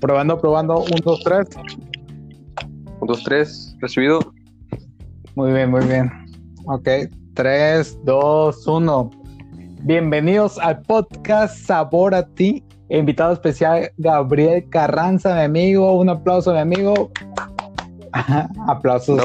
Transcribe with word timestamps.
Probando, 0.00 0.38
probando. 0.38 0.80
Un, 0.80 1.00
dos, 1.04 1.20
tres. 1.24 1.48
Un, 3.00 3.06
dos, 3.06 3.22
tres. 3.24 3.74
Recibido. 3.80 4.20
Muy 5.34 5.52
bien, 5.52 5.70
muy 5.70 5.84
bien. 5.86 6.10
Ok. 6.66 6.88
Tres, 7.34 7.98
dos, 8.04 8.66
uno. 8.66 9.10
Bienvenidos 9.82 10.58
al 10.58 10.82
podcast 10.82 11.56
Sabor 11.56 12.14
a 12.14 12.26
ti. 12.26 12.62
Invitado 12.88 13.32
especial 13.32 13.90
Gabriel 13.96 14.68
Carranza, 14.68 15.34
mi 15.34 15.42
amigo. 15.42 15.98
Un 15.98 16.10
aplauso, 16.10 16.52
mi 16.52 16.58
amigo. 16.58 17.10
Aplausos 18.68 19.18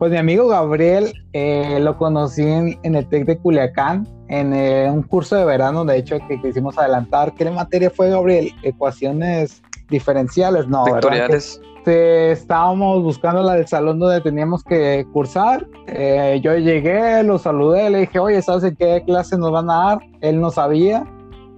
Pues 0.00 0.10
mi 0.12 0.16
amigo 0.16 0.48
Gabriel 0.48 1.12
eh, 1.34 1.78
lo 1.78 1.98
conocí 1.98 2.40
en, 2.40 2.78
el 2.82 3.06
TEC 3.06 3.26
de 3.26 3.36
Culiacán, 3.36 4.08
en 4.28 4.54
eh, 4.54 4.90
un 4.90 5.02
curso 5.02 5.36
de 5.36 5.44
verano, 5.44 5.84
de 5.84 5.98
hecho, 5.98 6.16
que 6.26 6.40
quisimos 6.40 6.78
adelantar. 6.78 7.34
¿Qué 7.34 7.50
materia 7.50 7.90
fue, 7.90 8.08
Gabriel? 8.08 8.50
Ecuaciones 8.62 9.62
diferenciales, 9.90 10.66
no, 10.68 10.86
Vectoriales. 10.86 11.60
estábamos 11.84 13.02
buscando 13.02 13.42
la 13.42 13.56
del 13.56 13.68
salón 13.68 13.98
donde 13.98 14.22
teníamos 14.22 14.64
que 14.64 15.06
cursar. 15.12 15.66
Eh, 15.88 16.40
yo 16.42 16.56
llegué, 16.56 17.22
lo 17.22 17.36
saludé, 17.36 17.90
le 17.90 17.98
dije, 17.98 18.18
oye, 18.18 18.40
¿sabes 18.40 18.64
en 18.64 18.76
qué 18.76 19.02
clase 19.04 19.36
nos 19.36 19.52
van 19.52 19.68
a 19.68 19.74
dar? 19.74 19.98
Él 20.22 20.40
no 20.40 20.50
sabía, 20.50 21.04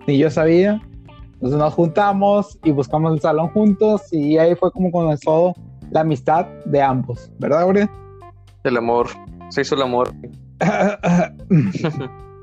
ni 0.09 0.19
yo 0.19 0.29
sabía. 0.31 0.83
Entonces 1.35 1.61
nos 1.61 1.75
juntamos 1.75 2.59
y 2.65 2.73
buscamos 2.73 3.13
el 3.13 3.21
salón 3.21 3.51
juntos 3.51 4.13
y 4.13 4.37
ahí 4.37 4.57
fue 4.57 4.73
como 4.73 4.91
comenzó 4.91 5.55
la 5.93 6.01
amistad 6.01 6.47
de 6.65 6.83
ambos, 6.83 7.31
¿verdad, 7.39 7.61
Gabriel? 7.61 7.89
El 8.65 8.77
amor, 8.77 9.09
se 9.51 9.63
hizo 9.63 9.75
el 9.75 9.83
amor. 9.83 10.13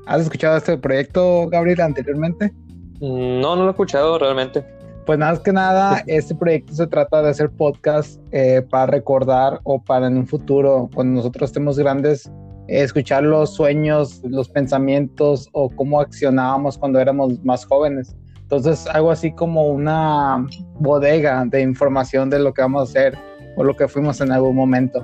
¿Has 0.06 0.20
escuchado 0.20 0.58
este 0.58 0.76
proyecto, 0.76 1.48
Gabriel, 1.48 1.80
anteriormente? 1.80 2.52
Mm, 3.00 3.40
no, 3.40 3.56
no 3.56 3.62
lo 3.62 3.68
he 3.68 3.70
escuchado 3.70 4.18
realmente. 4.18 4.62
Pues 5.06 5.18
nada 5.18 5.42
que 5.42 5.52
nada, 5.52 6.04
este 6.06 6.34
proyecto 6.34 6.74
se 6.74 6.86
trata 6.86 7.22
de 7.22 7.30
hacer 7.30 7.48
podcast 7.50 8.20
eh, 8.32 8.60
para 8.68 8.86
recordar 8.86 9.60
o 9.64 9.82
para 9.82 10.08
en 10.08 10.18
un 10.18 10.26
futuro, 10.26 10.90
cuando 10.94 11.14
nosotros 11.16 11.48
estemos 11.50 11.78
grandes, 11.78 12.30
escuchar 12.68 13.22
los 13.22 13.54
sueños, 13.54 14.20
los 14.24 14.48
pensamientos 14.50 15.48
o 15.52 15.70
cómo 15.70 16.00
accionábamos 16.00 16.76
cuando 16.76 17.00
éramos 17.00 17.42
más 17.44 17.64
jóvenes. 17.64 18.14
Entonces, 18.42 18.86
algo 18.88 19.10
así 19.10 19.32
como 19.32 19.68
una 19.68 20.46
bodega 20.74 21.46
de 21.46 21.62
información 21.62 22.28
de 22.28 22.40
lo 22.40 22.52
que 22.52 22.60
vamos 22.60 22.80
a 22.80 22.84
hacer 22.84 23.18
o 23.56 23.64
lo 23.64 23.74
que 23.74 23.88
fuimos 23.88 24.20
en 24.20 24.32
algún 24.32 24.54
momento. 24.54 25.02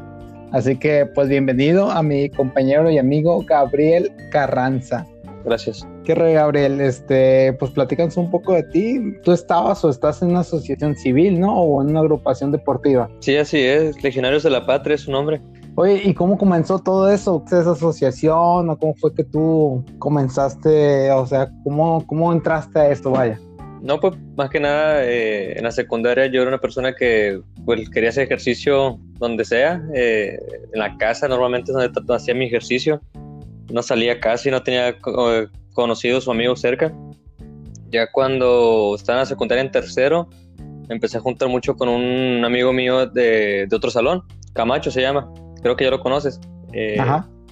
Así 0.52 0.76
que, 0.76 1.06
pues 1.06 1.28
bienvenido 1.28 1.90
a 1.90 2.02
mi 2.02 2.30
compañero 2.30 2.90
y 2.90 2.98
amigo 2.98 3.44
Gabriel 3.46 4.12
Carranza. 4.30 5.06
Gracias. 5.44 5.86
¿Qué 6.04 6.14
re, 6.14 6.34
Gabriel? 6.34 6.80
Este, 6.80 7.52
pues 7.54 7.70
platícanos 7.72 8.16
un 8.16 8.30
poco 8.30 8.54
de 8.54 8.62
ti. 8.64 9.00
¿Tú 9.22 9.32
estabas 9.32 9.84
o 9.84 9.90
estás 9.90 10.22
en 10.22 10.30
una 10.30 10.40
asociación 10.40 10.96
civil, 10.96 11.40
no? 11.40 11.56
O 11.56 11.82
en 11.82 11.90
una 11.90 12.00
agrupación 12.00 12.52
deportiva. 12.52 13.08
Sí, 13.20 13.36
así 13.36 13.58
es. 13.58 14.02
Legionarios 14.02 14.42
de 14.44 14.50
la 14.50 14.66
Patria 14.66 14.94
es 14.94 15.02
su 15.02 15.10
nombre. 15.10 15.40
Oye, 15.74 16.00
¿y 16.04 16.14
cómo 16.14 16.38
comenzó 16.38 16.78
todo 16.78 17.08
eso? 17.10 17.44
¿Esa 17.46 17.72
asociación 17.72 18.70
o 18.70 18.78
cómo 18.78 18.94
fue 18.94 19.14
que 19.14 19.24
tú 19.24 19.84
comenzaste? 19.98 21.10
O 21.10 21.26
sea, 21.26 21.50
¿cómo, 21.64 22.04
cómo 22.06 22.32
entraste 22.32 22.78
a 22.78 22.90
esto? 22.90 23.10
Vaya. 23.10 23.38
No, 23.82 24.00
pues 24.00 24.14
más 24.36 24.50
que 24.50 24.58
nada 24.58 25.04
eh, 25.04 25.56
en 25.56 25.64
la 25.64 25.70
secundaria 25.70 26.26
yo 26.26 26.40
era 26.40 26.48
una 26.48 26.60
persona 26.60 26.94
que 26.94 27.40
pues, 27.64 27.88
quería 27.90 28.08
hacer 28.08 28.24
ejercicio 28.24 28.98
donde 29.18 29.44
sea, 29.44 29.82
eh, 29.94 30.38
en 30.72 30.78
la 30.78 30.96
casa 30.98 31.28
normalmente 31.28 31.72
es 31.72 31.92
donde 31.92 32.14
hacía 32.14 32.34
mi 32.34 32.46
ejercicio, 32.46 33.00
no 33.72 33.82
salía 33.82 34.20
casi, 34.20 34.50
no 34.50 34.62
tenía 34.62 34.96
conocidos 35.72 36.28
o 36.28 36.32
amigos 36.32 36.60
cerca. 36.60 36.92
Ya 37.90 38.10
cuando 38.10 38.94
estaba 38.96 39.18
en 39.18 39.22
la 39.22 39.26
secundaria 39.26 39.62
en 39.62 39.70
tercero, 39.70 40.28
empecé 40.88 41.18
a 41.18 41.20
juntar 41.20 41.48
mucho 41.48 41.76
con 41.76 41.88
un 41.88 42.44
amigo 42.44 42.72
mío 42.72 43.06
de, 43.06 43.66
de 43.68 43.76
otro 43.76 43.90
salón, 43.90 44.22
Camacho 44.54 44.90
se 44.90 45.02
llama 45.02 45.28
creo 45.66 45.76
que 45.76 45.84
ya 45.84 45.90
lo 45.90 46.00
conoces. 46.00 46.40
Eh, 46.72 46.96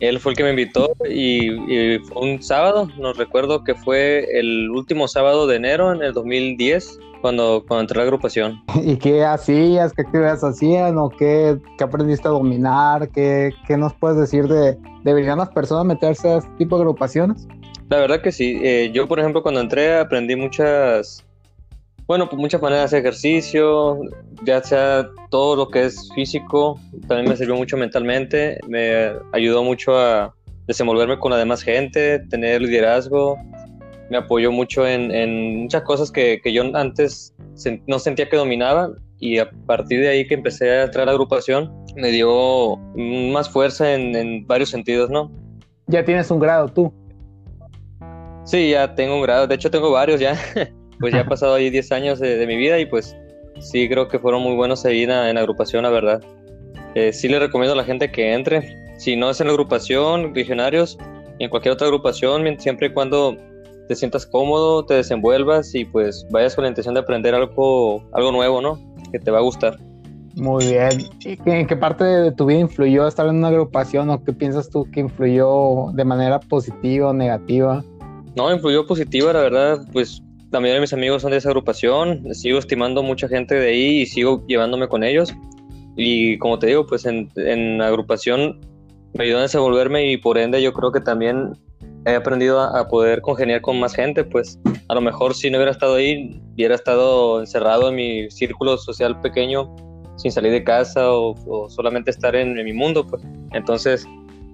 él 0.01 0.21
fue 0.21 0.33
el 0.33 0.37
que 0.37 0.45
me 0.45 0.51
invitó 0.51 0.95
y, 1.09 1.99
fue 2.05 2.23
un 2.23 2.43
sábado, 2.43 2.89
nos 2.99 3.17
recuerdo 3.17 3.65
que 3.65 3.75
fue 3.75 4.27
el 4.39 4.71
último 4.71 5.09
sábado 5.09 5.47
de 5.47 5.57
enero 5.57 5.93
en 5.93 6.03
el 6.03 6.13
2010 6.13 6.99
cuando, 7.25 7.65
cuando 7.67 7.81
entré 7.81 7.99
a 7.99 8.03
la 8.03 8.05
agrupación. 8.05 8.63
¿Y 8.85 8.99
qué 8.99 9.25
hacías? 9.25 9.95
¿Qué 9.95 10.03
actividades 10.03 10.45
hacían? 10.45 10.99
¿O 10.99 11.09
qué, 11.09 11.57
qué 11.79 11.85
aprendiste 11.85 12.29
a 12.29 12.33
dominar? 12.33 13.09
¿Qué, 13.09 13.51
¿Qué, 13.67 13.79
nos 13.79 13.95
puedes 13.95 14.19
decir 14.19 14.47
de 14.47 14.77
deberían 15.05 15.39
las 15.39 15.49
personas 15.49 15.87
meterse 15.87 16.29
a 16.29 16.37
este 16.37 16.51
tipo 16.59 16.77
de 16.77 16.83
agrupaciones? 16.83 17.49
La 17.89 17.97
verdad 17.97 18.21
que 18.21 18.31
sí. 18.31 18.61
Eh, 18.63 18.91
yo, 18.93 19.09
por 19.09 19.21
ejemplo, 19.21 19.43
cuando 19.43 19.63
entré 19.63 19.99
aprendí 19.99 20.37
muchas 20.37 21.25
bueno, 22.07 22.29
pues 22.29 22.39
muchas 22.39 22.61
maneras 22.61 22.91
de 22.91 22.99
ejercicio, 22.99 23.99
ya 24.43 24.63
sea 24.63 25.09
todo 25.31 25.57
lo 25.57 25.71
que 25.71 25.87
es 25.87 26.11
físico, 26.15 26.79
también 27.09 27.31
me 27.31 27.39
sirvió 27.39 27.57
mucho 27.57 27.79
mentalmente, 27.79 28.59
me 28.69 29.13
ayudó 29.33 29.65
mucho 29.65 29.99
a 29.99 30.35
desenvolverme 30.67 31.19
con 31.19 31.31
la 31.31 31.39
demás 31.39 31.63
gente, 31.63 32.19
tener 32.29 32.61
liderazgo, 32.61 33.39
me 34.11 34.19
apoyó 34.19 34.53
mucho 34.53 34.87
en, 34.87 35.63
muchas 35.63 35.83
cosas 35.83 36.11
que, 36.11 36.41
yo 36.45 36.63
antes 36.75 37.35
no 37.87 37.99
sentía 37.99 38.29
que 38.29 38.37
dominaba 38.37 38.91
y 39.19 39.39
a 39.39 39.51
partir 39.67 40.01
de 40.01 40.09
ahí 40.09 40.27
que 40.27 40.35
empecé 40.35 40.71
a 40.71 40.83
entrar 40.85 41.05
a 41.05 41.07
la 41.07 41.13
agrupación 41.13 41.73
me 41.97 42.11
dio 42.11 42.77
más 42.97 43.49
fuerza 43.49 43.95
en, 43.95 44.15
en 44.15 44.47
varios 44.47 44.71
sentidos, 44.71 45.11
¿no? 45.11 45.31
Ya 45.87 46.05
tienes 46.05 46.31
un 46.31 46.41
grado 46.41 46.69
tú. 46.69 46.93
Sí, 48.45 48.71
ya 48.71 48.95
tengo 48.95 49.17
un 49.17 49.23
grado, 49.23 49.47
de 49.47 49.55
hecho 49.55 49.71
tengo 49.71 49.91
varios 49.91 50.21
ya. 50.21 50.37
pues 51.01 51.13
ya 51.13 51.21
ha 51.21 51.27
pasado 51.27 51.55
ahí 51.55 51.71
10 51.71 51.93
años 51.93 52.21
de, 52.21 52.47
mi 52.47 52.57
vida 52.57 52.79
y 52.79 52.87
pues 52.87 53.17
sí 53.61 53.89
creo 53.89 54.09
que 54.09 54.19
fueron 54.19 54.43
muy 54.43 54.55
buenos 54.55 54.85
ahí 54.85 55.03
en, 55.03 55.11
en 55.11 55.39
agrupación, 55.39 55.83
la 55.83 55.91
verdad. 55.91 56.23
Eh, 56.95 57.13
sí 57.13 57.29
le 57.29 57.39
recomiendo 57.39 57.73
a 57.73 57.77
la 57.77 57.85
gente 57.85 58.11
que 58.11 58.33
entre. 58.33 58.77
Si 58.97 59.17
no 59.17 59.31
es 59.31 59.41
en 59.41 59.49
la 59.49 59.53
agrupación, 59.53 60.33
Legionarios, 60.35 60.99
en 61.39 61.51
cualquier 61.51 61.75
otra 61.75 61.89
agrupación, 61.89 62.45
siempre 62.61 62.89
y 62.89 62.91
cuando 62.91 63.37
te 63.89 63.95
sientas 63.95 64.27
cómodo, 64.27 64.85
te 64.85 64.95
desenvuelvas 64.95 65.75
y 65.75 65.85
pues 65.85 66.27
vayas 66.31 66.55
con 66.55 66.65
la 66.65 66.69
intención 66.69 66.95
de 66.95 67.01
aprender 67.01 67.35
algo, 67.35 68.03
algo 68.13 68.33
nuevo, 68.33 68.61
¿no? 68.61 68.79
Que 69.13 69.19
te 69.19 69.31
va 69.31 69.39
a 69.39 69.43
gustar. 69.43 69.79
Muy 70.37 70.67
bien. 70.67 70.91
¿Y 71.21 71.39
en 71.51 71.67
qué 71.67 71.77
parte 71.77 72.05
de 72.05 72.33
tu 72.33 72.47
vida 72.47 72.59
influyó 72.59 73.07
estar 73.07 73.27
en 73.27 73.37
una 73.37 73.49
agrupación 73.49 74.11
o 74.11 74.23
qué 74.25 74.33
piensas 74.33 74.69
tú 74.69 74.85
que 74.91 75.01
influyó 75.01 75.93
de 75.93 76.05
manera 76.05 76.41
positiva 76.41 77.11
o 77.11 77.13
negativa? 77.13 77.85
No, 78.37 78.53
influyó 78.53 78.87
positiva, 78.87 79.33
la 79.33 79.41
verdad, 79.41 79.87
pues 79.93 80.23
también 80.51 80.81
mis 80.81 80.93
amigos 80.93 81.23
son 81.23 81.31
de 81.31 81.37
esa 81.37 81.51
agrupación, 81.51 82.35
sigo 82.35 82.59
estimando 82.59 83.03
mucha 83.03 83.29
gente 83.29 83.55
de 83.55 83.69
ahí 83.69 84.01
y 84.01 84.07
sigo 84.07 84.45
llevándome 84.47 84.89
con 84.89 85.05
ellos. 85.05 85.33
Y 85.97 86.39
como 86.39 86.59
te 86.59 86.67
digo, 86.67 86.87
pues 86.87 87.07
en, 87.07 87.31
en 87.37 87.81
agrupación 87.81 88.61
me 89.13 89.25
ayudó 89.25 89.39
a 89.39 89.43
desenvolverme 89.43 90.11
y 90.11 90.17
por 90.17 90.39
ende 90.39 90.61
yo 90.61 90.73
creo 90.73 90.91
que 90.91 91.01
también 91.01 91.53
he 92.07 92.15
aprendido 92.15 92.61
a, 92.61 92.87
poder 92.89 93.21
congeniar 93.21 93.61
con 93.61 93.81
más 93.81 93.95
gente, 93.95 94.25
pues 94.25 94.59
a 94.89 94.95
lo 94.95 95.01
mejor 95.01 95.35
si 95.35 95.51
no 95.51 95.59
hubiera 95.59 95.73
estado 95.73 95.97
ahí, 95.97 96.41
hubiera 96.55 96.75
estado 96.75 97.41
encerrado 97.41 97.89
en 97.89 97.95
mi 97.95 98.31
círculo 98.31 98.77
social 98.77 99.21
pequeño, 99.21 99.75
sin 100.17 100.31
salir 100.31 100.53
de 100.53 100.63
casa 100.63 101.11
o, 101.11 101.69
solamente 101.69 102.11
estar 102.11 102.37
en, 102.37 102.59
en, 102.59 102.65
mi 102.65 102.73
mundo, 102.73 103.07
pues. 103.07 103.23
Entonces, 103.53 104.07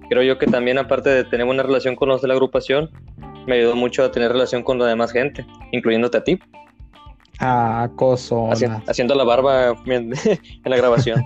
creo 0.09 0.23
yo 0.23 0.37
que 0.37 0.47
también 0.47 0.77
aparte 0.77 1.09
de 1.09 1.23
tener 1.25 1.45
una 1.45 1.63
relación 1.63 1.95
con 1.95 2.09
los 2.09 2.21
de 2.21 2.29
la 2.29 2.33
agrupación, 2.33 2.89
me 3.47 3.55
ayudó 3.55 3.75
mucho 3.75 4.03
a 4.03 4.11
tener 4.11 4.31
relación 4.31 4.63
con 4.63 4.79
la 4.79 4.85
demás 4.85 5.11
gente, 5.11 5.45
incluyéndote 5.71 6.17
a 6.17 6.23
ti. 6.23 6.39
Ah, 7.39 7.83
acoso. 7.83 8.49
haciendo 8.87 9.15
la 9.15 9.23
barba 9.23 9.75
en 9.87 10.13
la 10.65 10.77
grabación. 10.77 11.23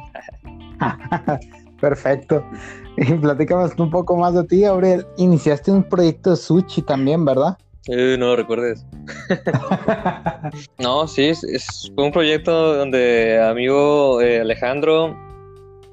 Perfecto. 1.79 2.43
Y 2.97 3.13
platícame 3.15 3.69
un 3.77 3.89
poco 3.89 4.15
más 4.15 4.33
de 4.35 4.45
ti, 4.45 4.61
Gabriel. 4.61 5.05
Iniciaste 5.17 5.69
un 5.69 5.83
proyecto 5.83 6.29
de 6.29 6.37
sushi 6.37 6.81
también, 6.81 7.25
¿verdad? 7.25 7.57
no 7.87 8.17
lo 8.27 8.35
recuerdes. 8.35 8.85
no, 10.79 11.07
sí, 11.07 11.25
es, 11.25 11.91
fue 11.93 12.05
un 12.05 12.11
proyecto 12.11 12.77
donde 12.77 13.39
amigo 13.41 14.21
eh, 14.21 14.39
Alejandro 14.39 15.15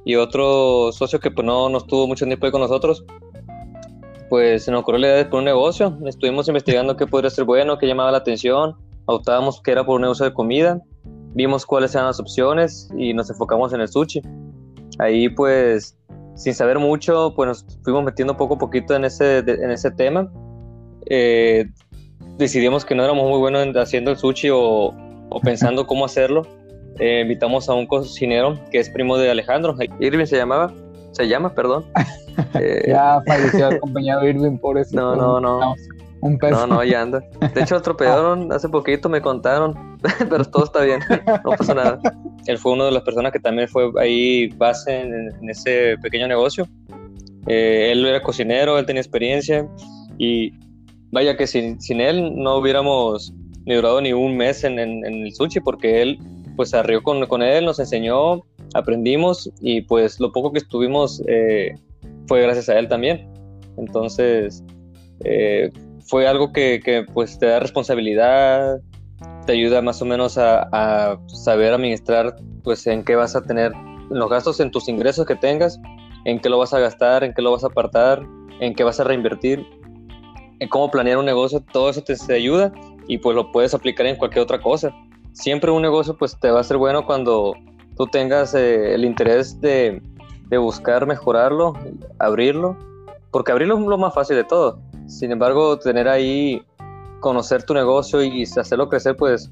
y 0.05 0.15
otro 0.15 0.91
socio 0.93 1.21
que 1.21 1.31
pues 1.31 1.47
no, 1.47 1.69
no 1.69 1.79
estuvo 1.79 2.07
mucho 2.07 2.25
tiempo 2.25 2.47
ahí 2.47 2.53
con 2.53 2.63
nosotros, 2.63 3.05
pues 4.31 4.65
se 4.65 4.71
nos 4.71 4.81
ocurrió 4.81 5.01
la 5.01 5.07
idea 5.09 5.17
de 5.19 5.25
poner 5.27 5.39
un 5.41 5.45
negocio. 5.45 5.99
Estuvimos 6.07 6.49
investigando 6.49 6.97
qué 6.97 7.07
podría 7.07 7.31
ser 7.31 7.45
bueno, 7.45 7.77
qué 7.77 7.87
llamaba 7.87 8.11
la 8.11 8.19
atención. 8.19 8.75
Optábamos 9.05 9.61
que 9.61 9.73
era 9.73 9.85
por 9.85 9.97
un 9.97 10.03
negocio 10.03 10.25
de 10.25 10.33
comida. 10.33 10.81
Vimos 11.35 11.67
cuáles 11.67 11.95
eran 11.95 12.07
las 12.07 12.19
opciones 12.19 12.89
y 12.97 13.13
nos 13.13 13.29
enfocamos 13.29 13.75
en 13.75 13.83
el 13.83 13.89
sushi. 13.89 14.23
Ahí 15.03 15.29
pues, 15.29 15.99
sin 16.37 16.55
saber 16.55 16.79
mucho, 16.79 17.35
pues 17.35 17.49
nos 17.49 17.67
fuimos 17.83 18.05
metiendo 18.05 18.37
poco 18.37 18.55
a 18.55 18.59
poquito 18.59 18.95
en 18.95 19.05
ese, 19.05 19.39
en 19.39 19.71
ese 19.71 19.91
tema. 19.91 20.31
Eh, 21.07 21.67
decidimos 22.39 22.85
que 22.85 22.95
no 22.95 23.05
éramos 23.05 23.29
muy 23.29 23.39
buenos 23.39 23.67
haciendo 23.77 24.13
el 24.13 24.17
sushi 24.17 24.51
o, 24.51 24.95
o 25.31 25.41
pensando 25.43 25.87
cómo 25.87 26.05
hacerlo. 26.05 26.47
Eh, 26.99 27.21
invitamos 27.23 27.69
a 27.69 27.75
un 27.75 27.87
cocinero 27.87 28.59
que 28.71 28.79
es 28.79 28.91
primo 28.91 29.17
de 29.17 29.31
Alejandro, 29.31 29.75
Irving 29.99 30.27
se 30.27 30.37
llamaba, 30.37 30.73
se 31.13 31.29
llama, 31.29 31.55
perdón. 31.55 31.85
Eh, 32.55 32.85
ya 32.89 33.21
falleció 33.27 33.69
el 33.69 33.79
compañero 33.79 34.27
Irving, 34.27 34.57
por 34.57 34.79
eso. 34.79 34.97
No, 34.97 35.15
no, 35.15 35.39
no. 35.39 35.75
Un 36.23 36.39
peso. 36.39 36.67
No, 36.67 36.77
no, 36.77 36.85
ya 36.85 37.03
anda. 37.03 37.23
De 37.55 37.61
hecho, 37.61 37.77
atropellaron 37.77 38.51
hace 38.51 38.71
poquito, 38.71 39.11
me 39.11 39.21
contaron, 39.21 39.99
pero 40.31 40.43
todo 40.47 40.65
está 40.65 40.81
bien, 40.81 41.01
no 41.45 41.51
pasa 41.51 41.75
nada. 41.75 42.01
Él 42.47 42.59
fue 42.59 42.73
una 42.73 42.87
de 42.87 42.93
las 42.93 43.03
personas 43.03 43.33
que 43.33 43.41
también 43.41 43.69
fue 43.69 43.91
ahí 43.99 44.49
base 44.57 45.01
en, 45.01 45.49
ese 45.49 45.97
pequeño 46.03 46.29
negocio. 46.29 46.69
Eh, 47.47 47.91
él 47.93 48.07
era 48.07 48.23
cocinero, 48.23 48.79
él 48.79 48.87
tenía 48.87 49.03
experiencia 49.03 49.67
y 50.19 50.53
vaya 51.11 51.37
que 51.37 51.47
sin, 51.47 51.81
sin 51.81 52.01
él 52.01 52.33
no 52.37 52.57
hubiéramos 52.57 53.33
ni 53.65 53.75
durado 53.75 54.01
ni 54.01 54.13
un 54.13 54.37
mes 54.37 54.65
en, 54.65 54.79
en, 54.79 55.05
el 55.05 55.35
sushi 55.35 55.61
porque 55.61 56.03
él 56.03 56.19
pues 56.57 56.75
arrió 56.75 57.03
con, 57.03 57.25
con, 57.27 57.43
él, 57.43 57.65
nos 57.65 57.79
enseñó, 57.79 58.43
aprendimos 58.75 59.51
y 59.61 59.83
pues 59.83 60.21
lo 60.21 60.33
poco 60.33 60.53
que 60.53 60.59
estuvimos 60.59 61.23
eh, 61.27 61.75
fue 62.27 62.43
gracias 62.43 62.69
a 62.69 62.79
él 62.79 62.89
también. 62.89 63.29
Entonces 63.77 64.63
eh, 65.25 65.71
fue 66.05 66.27
algo 66.27 66.53
que, 66.53 66.81
que, 66.85 67.05
pues 67.13 67.39
te 67.39 67.47
da 67.47 67.61
responsabilidad, 67.61 68.81
te 69.47 69.53
ayuda 69.53 69.83
más 69.83 70.01
o 70.03 70.05
menos 70.05 70.39
a, 70.39 71.19
saber 71.27 71.73
administrar 71.73 72.37
pues 72.63 72.87
en 72.87 73.05
qué 73.05 73.17
vas 73.17 73.35
a 73.35 73.43
tener 73.43 73.73
los 74.11 74.31
gastos 74.31 74.61
en 74.61 74.71
tus 74.71 74.89
ingresos 74.89 75.27
que 75.27 75.35
tengas, 75.35 75.81
en 76.25 76.39
qué 76.41 76.49
lo 76.49 76.59
vas 76.59 76.73
a 76.73 76.79
gastar, 76.79 77.25
en 77.25 77.35
qué 77.35 77.43
lo 77.43 77.53
vas 77.53 77.65
a 77.65 77.69
apartar, 77.69 78.23
en 78.61 78.75
qué 78.75 78.85
vas 78.85 79.01
a 79.01 79.05
reinvertir, 79.05 79.67
en 80.61 80.69
cómo 80.69 80.91
planear 80.91 81.19
un 81.19 81.25
negocio, 81.25 81.61
todo 81.73 81.91
eso 81.91 82.03
te, 82.03 82.15
te 82.15 82.35
ayuda 82.35 82.73
y 83.09 83.19
pues 83.19 83.35
lo 83.35 83.51
puedes 83.51 83.75
aplicar 83.75 84.07
en 84.07 84.17
cualquier 84.17 84.43
otra 84.43 84.61
cosa. 84.61 84.95
Siempre 85.33 85.71
un 85.71 85.83
negocio 85.83 86.17
pues 86.17 86.39
te 86.39 86.51
va 86.51 86.61
a 86.61 86.65
ser 86.65 86.77
bueno 86.77 87.05
cuando 87.05 87.55
tú 87.97 88.07
tengas 88.07 88.55
eh, 88.55 88.95
el 88.95 89.05
interés 89.05 89.61
de, 89.61 90.01
de, 90.49 90.59
buscar 90.59 91.07
mejorarlo, 91.07 91.75
abrirlo, 92.19 92.77
porque 93.31 93.53
abrirlo 93.53 93.79
es 93.79 93.85
lo 93.85 93.99
más 93.99 94.15
fácil 94.15 94.37
de 94.37 94.45
todo. 94.45 94.79
Sin 95.07 95.33
embargo, 95.33 95.79
tener 95.79 96.09
ahí, 96.09 96.63
conocer 97.23 97.63
tu 97.63 97.73
negocio 97.73 98.23
y 98.23 98.43
hacerlo 98.43 98.91
crecer 98.91 99.17
pues 99.17 99.51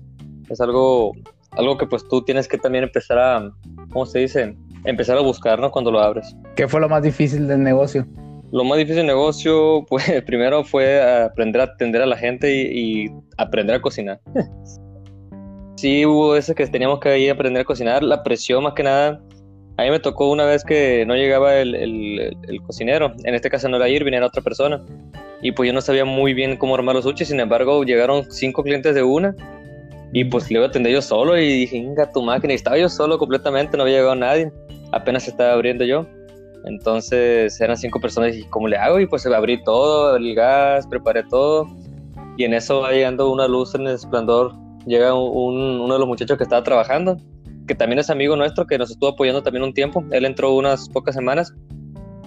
es 0.50 0.60
algo, 0.60 1.12
algo 1.52 1.78
que 1.78 1.86
pues 1.86 2.06
tú 2.06 2.22
tienes 2.22 2.46
que 2.46 2.58
también 2.58 2.84
empezar 2.84 3.18
a, 3.18 3.50
¿cómo 3.90 4.04
se 4.04 4.18
dice? 4.18 4.56
Empezar 4.84 5.16
a 5.16 5.20
buscar, 5.20 5.58
¿no? 5.58 5.70
Cuando 5.70 5.90
lo 5.90 6.00
abres. 6.00 6.36
¿Qué 6.56 6.68
fue 6.68 6.80
lo 6.80 6.88
más 6.88 7.02
difícil 7.02 7.48
del 7.48 7.62
negocio? 7.62 8.06
Lo 8.52 8.64
más 8.64 8.78
difícil 8.78 8.96
del 8.96 9.06
negocio, 9.06 9.86
pues 9.88 10.04
primero 10.24 10.64
fue 10.64 11.00
aprender 11.22 11.62
a 11.62 11.64
atender 11.64 12.02
a 12.02 12.06
la 12.06 12.16
gente 12.16 12.52
y, 12.52 13.06
aprender 13.38 13.76
a 13.76 13.80
cocinar. 13.80 14.20
sí, 15.76 16.04
hubo 16.04 16.36
eso 16.36 16.54
que 16.54 16.66
teníamos 16.66 17.00
que 17.00 17.18
ir 17.18 17.30
a 17.30 17.34
aprender 17.34 17.62
a 17.62 17.64
cocinar, 17.64 18.02
la 18.02 18.22
presión 18.22 18.64
más 18.64 18.74
que 18.74 18.82
nada. 18.82 19.22
A 19.80 19.84
mí 19.84 19.90
me 19.90 19.98
tocó 19.98 20.28
una 20.28 20.44
vez 20.44 20.62
que 20.62 21.06
no 21.06 21.14
llegaba 21.14 21.56
el, 21.56 21.74
el, 21.74 22.62
cocinero, 22.66 23.14
en 23.24 23.34
este 23.34 23.48
caso 23.48 23.66
no 23.66 23.78
era 23.78 23.88
Irving, 23.88 24.12
era 24.12 24.26
otra 24.26 24.42
persona. 24.42 24.78
Y 25.40 25.52
pues 25.52 25.68
yo 25.68 25.72
no 25.72 25.80
sabía 25.80 26.04
muy 26.04 26.34
bien 26.34 26.58
cómo 26.58 26.74
armar 26.74 26.96
los 26.96 27.04
sushi, 27.04 27.24
sin 27.24 27.40
embargo 27.40 27.82
llegaron 27.82 28.30
cinco 28.30 28.62
clientes 28.62 28.94
de 28.94 29.02
una 29.02 29.34
y 30.12 30.24
pues 30.24 30.50
le 30.50 30.58
iba 30.58 30.66
a 30.66 30.68
atender 30.68 30.92
yo 30.92 31.00
solo 31.00 31.38
y 31.38 31.60
dije, 31.60 31.80
venga 31.80 32.12
tu 32.12 32.20
máquina, 32.20 32.52
y 32.52 32.56
estaba 32.56 32.76
yo 32.76 32.90
solo 32.90 33.16
completamente, 33.16 33.78
no 33.78 33.84
había 33.84 33.96
llegado 33.96 34.16
nadie, 34.16 34.52
apenas 34.92 35.26
estaba 35.26 35.54
abriendo 35.54 35.86
yo. 35.86 36.06
Entonces 36.66 37.58
eran 37.58 37.78
cinco 37.78 38.00
personas 38.00 38.36
y 38.36 38.42
¿cómo 38.44 38.68
le 38.68 38.76
hago? 38.76 39.00
Y 39.00 39.06
pues 39.06 39.24
abrí 39.24 39.64
todo, 39.64 40.10
abrí 40.10 40.30
el 40.30 40.36
gas, 40.36 40.86
preparé 40.88 41.22
todo. 41.22 41.66
Y 42.36 42.44
en 42.44 42.52
eso 42.52 42.80
va 42.80 42.92
llegando 42.92 43.32
una 43.32 43.48
luz 43.48 43.74
en 43.74 43.86
el 43.86 43.94
esplendor. 43.94 44.52
Llega 44.84 45.14
un, 45.14 45.80
uno 45.80 45.94
de 45.94 46.00
los 46.00 46.06
muchachos 46.06 46.36
que 46.36 46.44
estaba 46.44 46.62
trabajando, 46.62 47.16
que 47.70 47.76
también 47.76 48.00
es 48.00 48.10
amigo 48.10 48.34
nuestro, 48.34 48.66
que 48.66 48.76
nos 48.78 48.90
estuvo 48.90 49.10
apoyando 49.10 49.44
también 49.44 49.62
un 49.62 49.72
tiempo. 49.72 50.04
Él 50.10 50.24
entró 50.24 50.56
unas 50.56 50.88
pocas 50.88 51.14
semanas. 51.14 51.54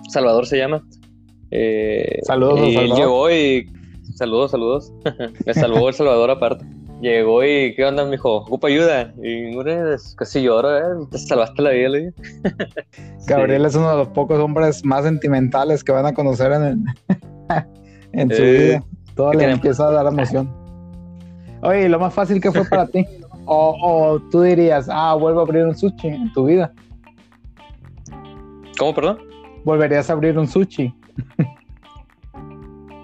Salvador 0.07 0.45
se 0.45 0.57
llama. 0.57 0.81
Eh, 1.51 2.19
saludos, 2.23 2.61
y 2.65 2.75
Salvador. 2.75 2.97
llegó 2.97 3.29
y... 3.29 3.69
Saludos, 4.15 4.51
saludos. 4.51 4.93
Me 5.45 5.53
salvó 5.53 5.89
El 5.89 5.95
Salvador 5.95 6.31
aparte. 6.31 6.65
Llegó 7.01 7.43
y, 7.43 7.75
¿qué 7.75 7.83
onda? 7.83 8.05
Me 8.05 8.11
dijo, 8.11 8.37
ocupa 8.37 8.69
ayuda. 8.69 9.13
Y, 9.21 9.53
casi 10.15 10.43
lloro, 10.43 10.77
¿eh? 10.77 11.07
Te 11.11 11.17
salvaste 11.17 11.61
la 11.61 11.71
vida, 11.71 11.89
le 11.89 12.13
Gabriel 13.27 13.65
es 13.65 13.75
uno 13.75 13.91
de 13.91 13.97
los 13.97 14.07
pocos 14.07 14.39
hombres 14.39 14.85
más 14.85 15.03
sentimentales 15.03 15.83
que 15.83 15.91
van 15.91 16.05
a 16.05 16.13
conocer 16.13 16.53
en, 16.53 16.85
en 18.13 18.33
su 18.33 18.41
vida. 18.41 18.83
Todo 19.13 19.33
le 19.33 19.51
empieza 19.51 19.89
a 19.89 19.91
dar 19.91 20.07
emoción. 20.07 20.49
Oye, 21.63 21.89
lo 21.89 21.99
más 21.99 22.13
fácil 22.13 22.39
que 22.39 22.49
fue 22.49 22.63
para 22.63 22.87
ti? 22.87 23.05
O, 23.45 23.77
o, 23.81 24.19
tú 24.31 24.41
dirías, 24.41 24.87
ah, 24.89 25.15
vuelvo 25.15 25.41
a 25.41 25.43
abrir 25.43 25.65
un 25.65 25.75
sushi 25.75 26.07
en 26.07 26.31
tu 26.33 26.45
vida. 26.45 26.73
¿Cómo, 28.77 28.93
perdón? 28.93 29.19
¿Volverías 29.63 30.09
a 30.09 30.13
abrir 30.13 30.37
un 30.37 30.47
sushi? 30.47 30.93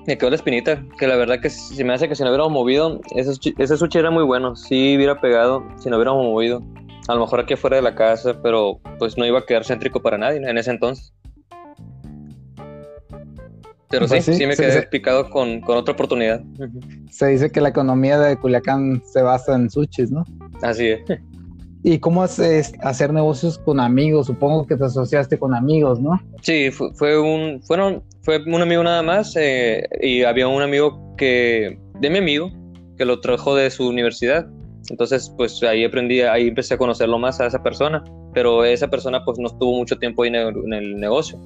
me 0.07 0.17
quedó 0.17 0.31
la 0.31 0.37
espinita, 0.37 0.83
que 0.97 1.05
la 1.05 1.15
verdad 1.15 1.39
que 1.39 1.51
si 1.51 1.83
me 1.83 1.93
hace 1.93 2.09
que 2.09 2.15
si 2.15 2.23
no 2.23 2.29
hubiéramos 2.29 2.51
movido, 2.51 2.99
ese, 3.15 3.53
ese 3.57 3.77
sushi 3.77 3.99
era 3.99 4.09
muy 4.09 4.23
bueno, 4.23 4.55
sí 4.55 4.95
hubiera 4.95 5.21
pegado 5.21 5.63
si 5.77 5.89
no 5.89 5.97
hubiéramos 5.97 6.25
movido. 6.25 6.63
A 7.07 7.13
lo 7.13 7.21
mejor 7.21 7.41
aquí 7.41 7.53
afuera 7.53 7.75
de 7.75 7.83
la 7.83 7.95
casa, 7.95 8.39
pero 8.41 8.79
pues 8.97 9.17
no 9.17 9.25
iba 9.25 9.39
a 9.39 9.45
quedar 9.45 9.65
céntrico 9.65 10.01
para 10.01 10.17
nadie 10.17 10.37
en 10.37 10.57
ese 10.57 10.71
entonces. 10.71 11.13
Pero 13.89 14.07
sí, 14.07 14.15
pues 14.23 14.37
sí, 14.37 14.45
me 14.45 14.55
quedé 14.55 14.83
picado 14.83 15.29
con, 15.29 15.61
con, 15.61 15.77
otra 15.77 15.93
oportunidad. 15.93 16.41
Se 17.09 17.27
dice 17.27 17.51
que 17.51 17.59
la 17.59 17.69
economía 17.69 18.19
de 18.19 18.37
Culiacán 18.37 19.01
se 19.05 19.21
basa 19.21 19.55
en 19.55 19.69
sushis, 19.69 20.11
¿no? 20.11 20.25
Así 20.61 20.89
es. 20.89 21.01
¿Y 21.81 21.99
cómo 21.99 22.25
es 22.25 22.39
hacer 22.81 23.13
negocios 23.13 23.57
con 23.57 23.79
amigos? 23.79 24.27
Supongo 24.27 24.67
que 24.67 24.75
te 24.75 24.83
asociaste 24.83 25.39
con 25.39 25.55
amigos, 25.55 25.99
¿no? 25.99 26.19
Sí, 26.41 26.71
fue, 26.71 27.19
un, 27.19 27.61
fueron, 27.63 28.03
fue 28.21 28.43
un 28.43 28.61
amigo 28.61 28.83
nada 28.83 29.01
más 29.01 29.33
eh, 29.37 29.87
y 30.01 30.23
había 30.23 30.47
un 30.47 30.61
amigo 30.61 31.15
que, 31.17 31.79
de 31.99 32.09
mi 32.09 32.17
amigo, 32.17 32.51
que 32.97 33.05
lo 33.05 33.21
trajo 33.21 33.55
de 33.55 33.71
su 33.71 33.87
universidad. 33.87 34.45
Entonces, 34.89 35.33
pues 35.37 35.63
ahí 35.63 35.85
aprendí, 35.85 36.21
ahí 36.21 36.49
empecé 36.49 36.73
a 36.73 36.77
conocerlo 36.77 37.17
más 37.17 37.39
a 37.39 37.47
esa 37.47 37.63
persona, 37.63 38.03
pero 38.33 38.65
esa 38.65 38.89
persona 38.89 39.23
pues 39.23 39.39
no 39.39 39.47
estuvo 39.47 39.77
mucho 39.77 39.97
tiempo 39.97 40.23
ahí 40.23 40.29
en 40.29 40.73
el, 40.73 40.95
negocio. 40.99 41.39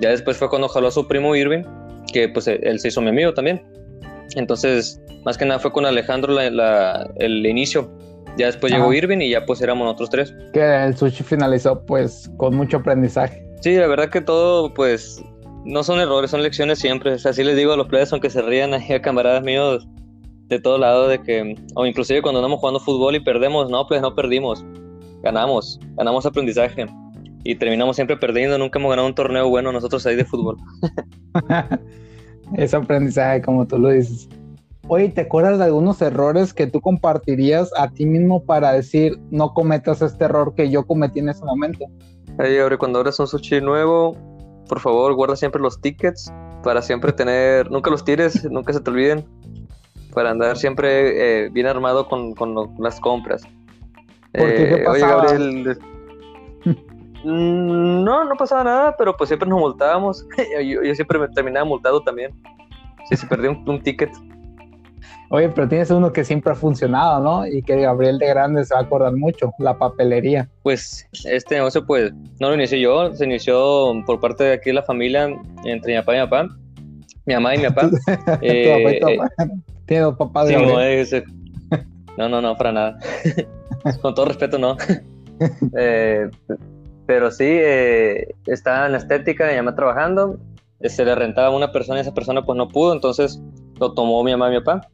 Ya 0.00 0.10
después 0.10 0.36
fue 0.36 0.48
cuando 0.48 0.68
jaló 0.68 0.88
a 0.88 0.90
su 0.90 1.06
primo 1.06 1.34
Irving, 1.36 1.62
que 2.12 2.28
pues 2.28 2.46
él 2.46 2.80
se 2.80 2.88
hizo 2.88 3.00
mi 3.00 3.08
amigo 3.08 3.34
también. 3.34 3.62
Entonces, 4.36 5.00
más 5.24 5.36
que 5.36 5.44
nada 5.44 5.58
fue 5.58 5.72
con 5.72 5.84
Alejandro 5.86 6.38
el 6.40 7.46
inicio 7.46 7.90
ya 8.36 8.46
después 8.46 8.72
llegó 8.72 8.92
Irving 8.92 9.18
y 9.18 9.30
ya 9.30 9.44
pues 9.44 9.60
éramos 9.60 9.84
nosotros 9.84 10.10
tres. 10.10 10.34
Que 10.52 10.84
el 10.84 10.96
sushi 10.96 11.22
finalizó 11.22 11.84
pues 11.84 12.30
con 12.36 12.54
mucho 12.54 12.78
aprendizaje. 12.78 13.44
Sí, 13.60 13.74
la 13.76 13.86
verdad 13.86 14.08
que 14.08 14.20
todo 14.20 14.72
pues 14.72 15.22
no 15.64 15.82
son 15.82 16.00
errores, 16.00 16.30
son 16.30 16.42
lecciones 16.42 16.78
siempre. 16.78 17.12
O 17.12 17.18
sea, 17.18 17.32
así 17.32 17.44
les 17.44 17.56
digo 17.56 17.72
a 17.72 17.76
los 17.76 17.88
players 17.88 18.12
aunque 18.12 18.30
se 18.30 18.40
rían 18.42 18.74
ahí 18.74 18.92
a 18.92 19.02
camaradas 19.02 19.42
míos 19.42 19.86
de 20.46 20.58
todo 20.58 20.78
lado 20.78 21.06
de 21.06 21.22
que, 21.22 21.54
o 21.74 21.86
inclusive 21.86 22.22
cuando 22.22 22.40
andamos 22.40 22.58
jugando 22.58 22.80
fútbol 22.80 23.14
y 23.14 23.20
perdemos, 23.20 23.70
no, 23.70 23.86
pues 23.86 24.00
no 24.00 24.16
perdimos, 24.16 24.64
ganamos, 25.22 25.78
ganamos 25.96 26.26
aprendizaje 26.26 26.86
y 27.44 27.54
terminamos 27.54 27.96
siempre 27.96 28.16
perdiendo, 28.16 28.58
nunca 28.58 28.78
hemos 28.78 28.90
ganado 28.90 29.08
un 29.08 29.14
torneo 29.14 29.48
bueno 29.48 29.72
nosotros 29.72 30.04
ahí 30.06 30.16
de 30.16 30.24
fútbol. 30.24 30.56
es 32.56 32.74
aprendizaje 32.74 33.42
como 33.42 33.66
tú 33.66 33.78
lo 33.78 33.90
dices. 33.90 34.28
Oye, 34.88 35.08
¿te 35.08 35.20
acuerdas 35.20 35.58
de 35.58 35.64
algunos 35.64 36.02
errores 36.02 36.52
que 36.52 36.66
tú 36.66 36.80
compartirías 36.80 37.70
a 37.78 37.88
ti 37.88 38.06
mismo 38.06 38.44
para 38.44 38.72
decir 38.72 39.18
no 39.30 39.54
cometas 39.54 40.02
este 40.02 40.24
error 40.24 40.54
que 40.56 40.68
yo 40.68 40.84
cometí 40.84 41.20
en 41.20 41.28
ese 41.28 41.44
momento? 41.44 41.84
Hey, 42.38 42.58
ahora 42.58 42.76
cuando 42.76 42.98
abres 42.98 43.20
un 43.20 43.26
sushi 43.26 43.60
nuevo, 43.60 44.16
por 44.68 44.80
favor, 44.80 45.14
guarda 45.14 45.36
siempre 45.36 45.60
los 45.60 45.80
tickets 45.80 46.32
para 46.62 46.82
siempre 46.82 47.12
tener, 47.12 47.70
nunca 47.70 47.90
los 47.90 48.04
tires, 48.04 48.44
nunca 48.50 48.72
se 48.72 48.80
te 48.80 48.90
olviden, 48.90 49.24
para 50.12 50.30
andar 50.30 50.56
siempre 50.56 51.44
eh, 51.44 51.48
bien 51.50 51.66
armado 51.66 52.08
con, 52.08 52.34
las 52.78 53.00
compras. 53.00 53.42
¿Por 54.32 54.48
qué, 54.48 54.74
eh, 54.74 54.84
Oye, 54.88 55.00
Gabriel, 55.00 55.78
no, 57.24 58.24
no 58.24 58.34
pasaba 58.36 58.64
nada, 58.64 58.96
pero 58.96 59.16
pues 59.16 59.28
siempre 59.28 59.48
nos 59.48 59.60
multábamos. 59.60 60.26
yo, 60.64 60.94
siempre 60.94 61.18
me 61.18 61.28
terminaba 61.28 61.64
multado 61.64 62.02
también. 62.02 62.32
Si 63.08 63.16
se 63.16 63.26
perdió 63.26 63.50
un 63.66 63.82
ticket. 63.82 64.10
Oye, 65.32 65.48
pero 65.48 65.68
tienes 65.68 65.90
uno 65.92 66.12
que 66.12 66.24
siempre 66.24 66.52
ha 66.52 66.56
funcionado, 66.56 67.20
¿no? 67.20 67.46
Y 67.46 67.62
que 67.62 67.80
Gabriel 67.80 68.18
de 68.18 68.26
Grande 68.26 68.64
se 68.64 68.74
va 68.74 68.80
a 68.80 68.82
acordar 68.82 69.14
mucho, 69.14 69.52
la 69.60 69.78
papelería. 69.78 70.48
Pues 70.64 71.08
este 71.24 71.54
negocio, 71.54 71.86
pues, 71.86 72.12
no 72.40 72.48
lo 72.48 72.54
inicié 72.56 72.80
yo, 72.80 73.14
se 73.14 73.26
inició 73.26 73.92
por 74.06 74.18
parte 74.18 74.42
de 74.42 74.52
aquí 74.54 74.70
de 74.70 74.74
la 74.74 74.82
familia, 74.82 75.28
entre 75.64 75.94
mi 75.94 76.00
papá 76.00 76.16
y 76.16 76.20
mi 76.20 76.26
papá, 76.26 76.48
mi 77.26 77.34
mamá 77.34 77.54
y 77.54 77.58
mi 77.58 77.68
papá. 77.68 77.90
eh, 78.42 78.98
tu 79.00 79.06
papá 79.06 79.44
eh, 79.44 79.50
Tiene 79.86 80.02
dos 80.02 80.16
papás 80.16 80.48
de 80.48 81.06
sí, 81.06 81.22
no, 82.18 82.28
no, 82.28 82.42
no, 82.42 82.56
para 82.56 82.72
nada. 82.72 82.98
Con 84.02 84.14
todo 84.16 84.26
respeto, 84.26 84.58
no. 84.58 84.76
eh, 85.78 86.28
pero 87.10 87.32
sí, 87.32 87.44
eh, 87.44 88.36
estaba 88.46 88.86
en 88.86 88.92
la 88.92 88.98
estética, 88.98 89.48
mi 89.48 89.56
mamá 89.56 89.74
trabajando, 89.74 90.38
se 90.80 91.04
le 91.04 91.12
rentaba 91.16 91.48
a 91.48 91.50
una 91.50 91.72
persona 91.72 91.98
y 91.98 92.02
esa 92.02 92.14
persona 92.14 92.44
pues 92.44 92.56
no 92.56 92.68
pudo, 92.68 92.92
entonces 92.92 93.42
lo 93.80 93.94
tomó 93.94 94.22
mi 94.22 94.30
mamá 94.30 94.46
y 94.46 94.52
mi 94.52 94.60
papá. 94.60 94.88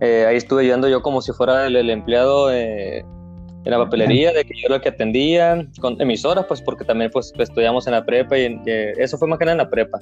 Eh, 0.00 0.24
ahí 0.26 0.38
estuve 0.38 0.64
yendo 0.64 0.88
yo 0.88 1.02
como 1.02 1.20
si 1.20 1.30
fuera 1.32 1.66
el, 1.66 1.90
empleado 1.90 2.50
eh, 2.50 3.00
en 3.00 3.70
la 3.70 3.76
papelería, 3.76 4.32
de 4.32 4.46
que 4.46 4.54
yo 4.54 4.68
era 4.68 4.76
el 4.76 4.80
que 4.80 4.88
atendía, 4.88 5.68
con 5.82 6.00
emisoras, 6.00 6.46
pues 6.46 6.62
porque 6.62 6.86
también 6.86 7.10
pues 7.10 7.34
estudiamos 7.38 7.86
en 7.86 7.92
la 7.92 8.06
prepa 8.06 8.38
y 8.38 8.58
eso 8.96 9.18
fue 9.18 9.28
más 9.28 9.38
que 9.38 9.44
nada 9.44 9.52
en 9.52 9.58
la 9.58 9.68
prepa. 9.68 9.98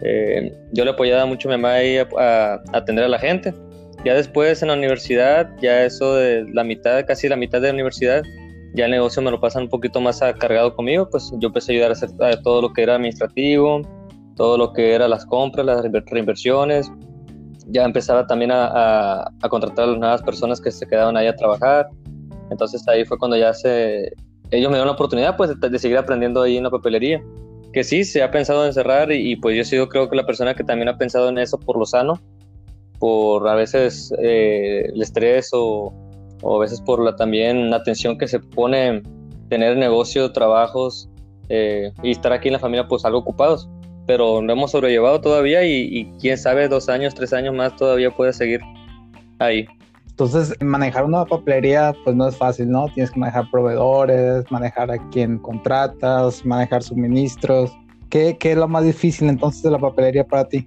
Eh, 0.00 0.56
yo 0.72 0.86
le 0.86 0.92
apoyaba 0.92 1.26
mucho 1.26 1.50
a 1.50 1.52
mi 1.52 1.58
mamá 1.60 1.74
ahí 1.74 1.98
a, 1.98 2.62
atender 2.72 3.04
a 3.04 3.08
la 3.08 3.18
gente. 3.18 3.52
Ya 4.06 4.14
después 4.14 4.62
en 4.62 4.68
la 4.68 4.74
universidad, 4.74 5.50
ya 5.60 5.84
eso 5.84 6.14
de 6.14 6.46
la 6.50 6.64
mitad, 6.64 7.04
casi 7.04 7.28
la 7.28 7.36
mitad 7.36 7.60
de 7.60 7.68
la 7.68 7.74
universidad, 7.74 8.22
ya 8.74 8.84
el 8.84 8.90
negocio 8.90 9.22
me 9.22 9.30
lo 9.30 9.40
pasan 9.40 9.64
un 9.64 9.68
poquito 9.68 10.00
más 10.00 10.20
cargado 10.38 10.74
conmigo, 10.74 11.08
pues 11.10 11.32
yo 11.38 11.48
empecé 11.48 11.72
a 11.72 11.74
ayudar 11.74 11.90
a 11.90 11.92
hacer 11.94 12.10
todo 12.42 12.62
lo 12.62 12.72
que 12.72 12.82
era 12.82 12.94
administrativo, 12.96 13.82
todo 14.36 14.56
lo 14.56 14.72
que 14.72 14.94
era 14.94 15.08
las 15.08 15.26
compras, 15.26 15.66
las 15.66 15.84
reinversiones. 16.06 16.90
Ya 17.66 17.84
empezaba 17.84 18.26
también 18.26 18.50
a, 18.50 19.22
a, 19.42 19.48
contratar 19.48 19.84
a 19.84 19.88
las 19.88 19.98
nuevas 19.98 20.22
personas 20.22 20.60
que 20.60 20.70
se 20.70 20.86
quedaban 20.86 21.16
ahí 21.16 21.26
a 21.26 21.36
trabajar. 21.36 21.88
Entonces 22.50 22.86
ahí 22.88 23.04
fue 23.04 23.18
cuando 23.18 23.36
ya 23.36 23.52
se... 23.52 24.12
Ellos 24.50 24.70
me 24.70 24.76
dieron 24.76 24.86
la 24.86 24.92
oportunidad 24.92 25.36
pues 25.36 25.50
de, 25.60 25.78
seguir 25.78 25.98
aprendiendo 25.98 26.40
ahí 26.40 26.56
en 26.56 26.64
la 26.64 26.70
papelería. 26.70 27.22
Que 27.72 27.84
sí, 27.84 28.04
se 28.04 28.22
ha 28.22 28.30
pensado 28.30 28.64
en 28.64 28.72
cerrar 28.72 29.12
y, 29.12 29.36
pues 29.36 29.56
yo 29.56 29.62
he 29.62 29.64
sido 29.64 29.88
creo 29.88 30.08
que 30.08 30.16
la 30.16 30.24
persona 30.24 30.54
que 30.54 30.64
también 30.64 30.88
ha 30.88 30.96
pensado 30.96 31.28
en 31.28 31.36
eso 31.36 31.58
por 31.58 31.78
lo 31.78 31.84
sano, 31.84 32.18
por 32.98 33.46
a 33.46 33.54
veces 33.54 34.14
eh, 34.22 34.86
el 34.94 35.02
estrés 35.02 35.50
o, 35.52 35.92
o, 36.42 36.56
a 36.56 36.60
veces 36.60 36.80
por 36.80 37.02
la 37.02 37.16
también 37.16 37.70
la 37.70 37.76
atención 37.76 38.18
que 38.18 38.28
se 38.28 38.40
pone 38.40 39.02
tener 39.48 39.76
negocio, 39.76 40.32
trabajos 40.32 41.08
eh, 41.48 41.92
y 42.02 42.10
estar 42.10 42.32
aquí 42.32 42.48
en 42.48 42.54
la 42.54 42.58
familia 42.58 42.86
pues 42.86 43.04
algo 43.04 43.18
ocupados 43.18 43.68
pero 44.08 44.40
lo 44.40 44.50
hemos 44.50 44.70
sobrellevado 44.70 45.20
todavía 45.20 45.62
y, 45.64 46.10
quién 46.18 46.38
sabe, 46.38 46.66
dos 46.66 46.88
años, 46.88 47.14
tres 47.14 47.34
años 47.34 47.54
más 47.54 47.76
todavía 47.76 48.10
puede 48.10 48.32
seguir 48.32 48.62
ahí. 49.38 49.66
Entonces, 50.08 50.54
manejar 50.62 51.04
una 51.04 51.26
papelería 51.26 51.94
pues 52.04 52.16
no 52.16 52.26
es 52.26 52.34
fácil, 52.34 52.70
¿no? 52.70 52.86
Tienes 52.94 53.10
que 53.10 53.20
manejar 53.20 53.50
proveedores, 53.50 54.50
manejar 54.50 54.90
a 54.90 54.96
quién 55.10 55.38
contratas, 55.38 56.42
manejar 56.46 56.82
suministros. 56.82 57.70
¿Qué, 58.08 58.34
¿Qué, 58.40 58.52
es 58.52 58.56
lo 58.56 58.66
más 58.66 58.82
difícil 58.82 59.28
entonces 59.28 59.62
de 59.62 59.72
la 59.72 59.78
papelería 59.78 60.26
para 60.26 60.48
ti? 60.48 60.66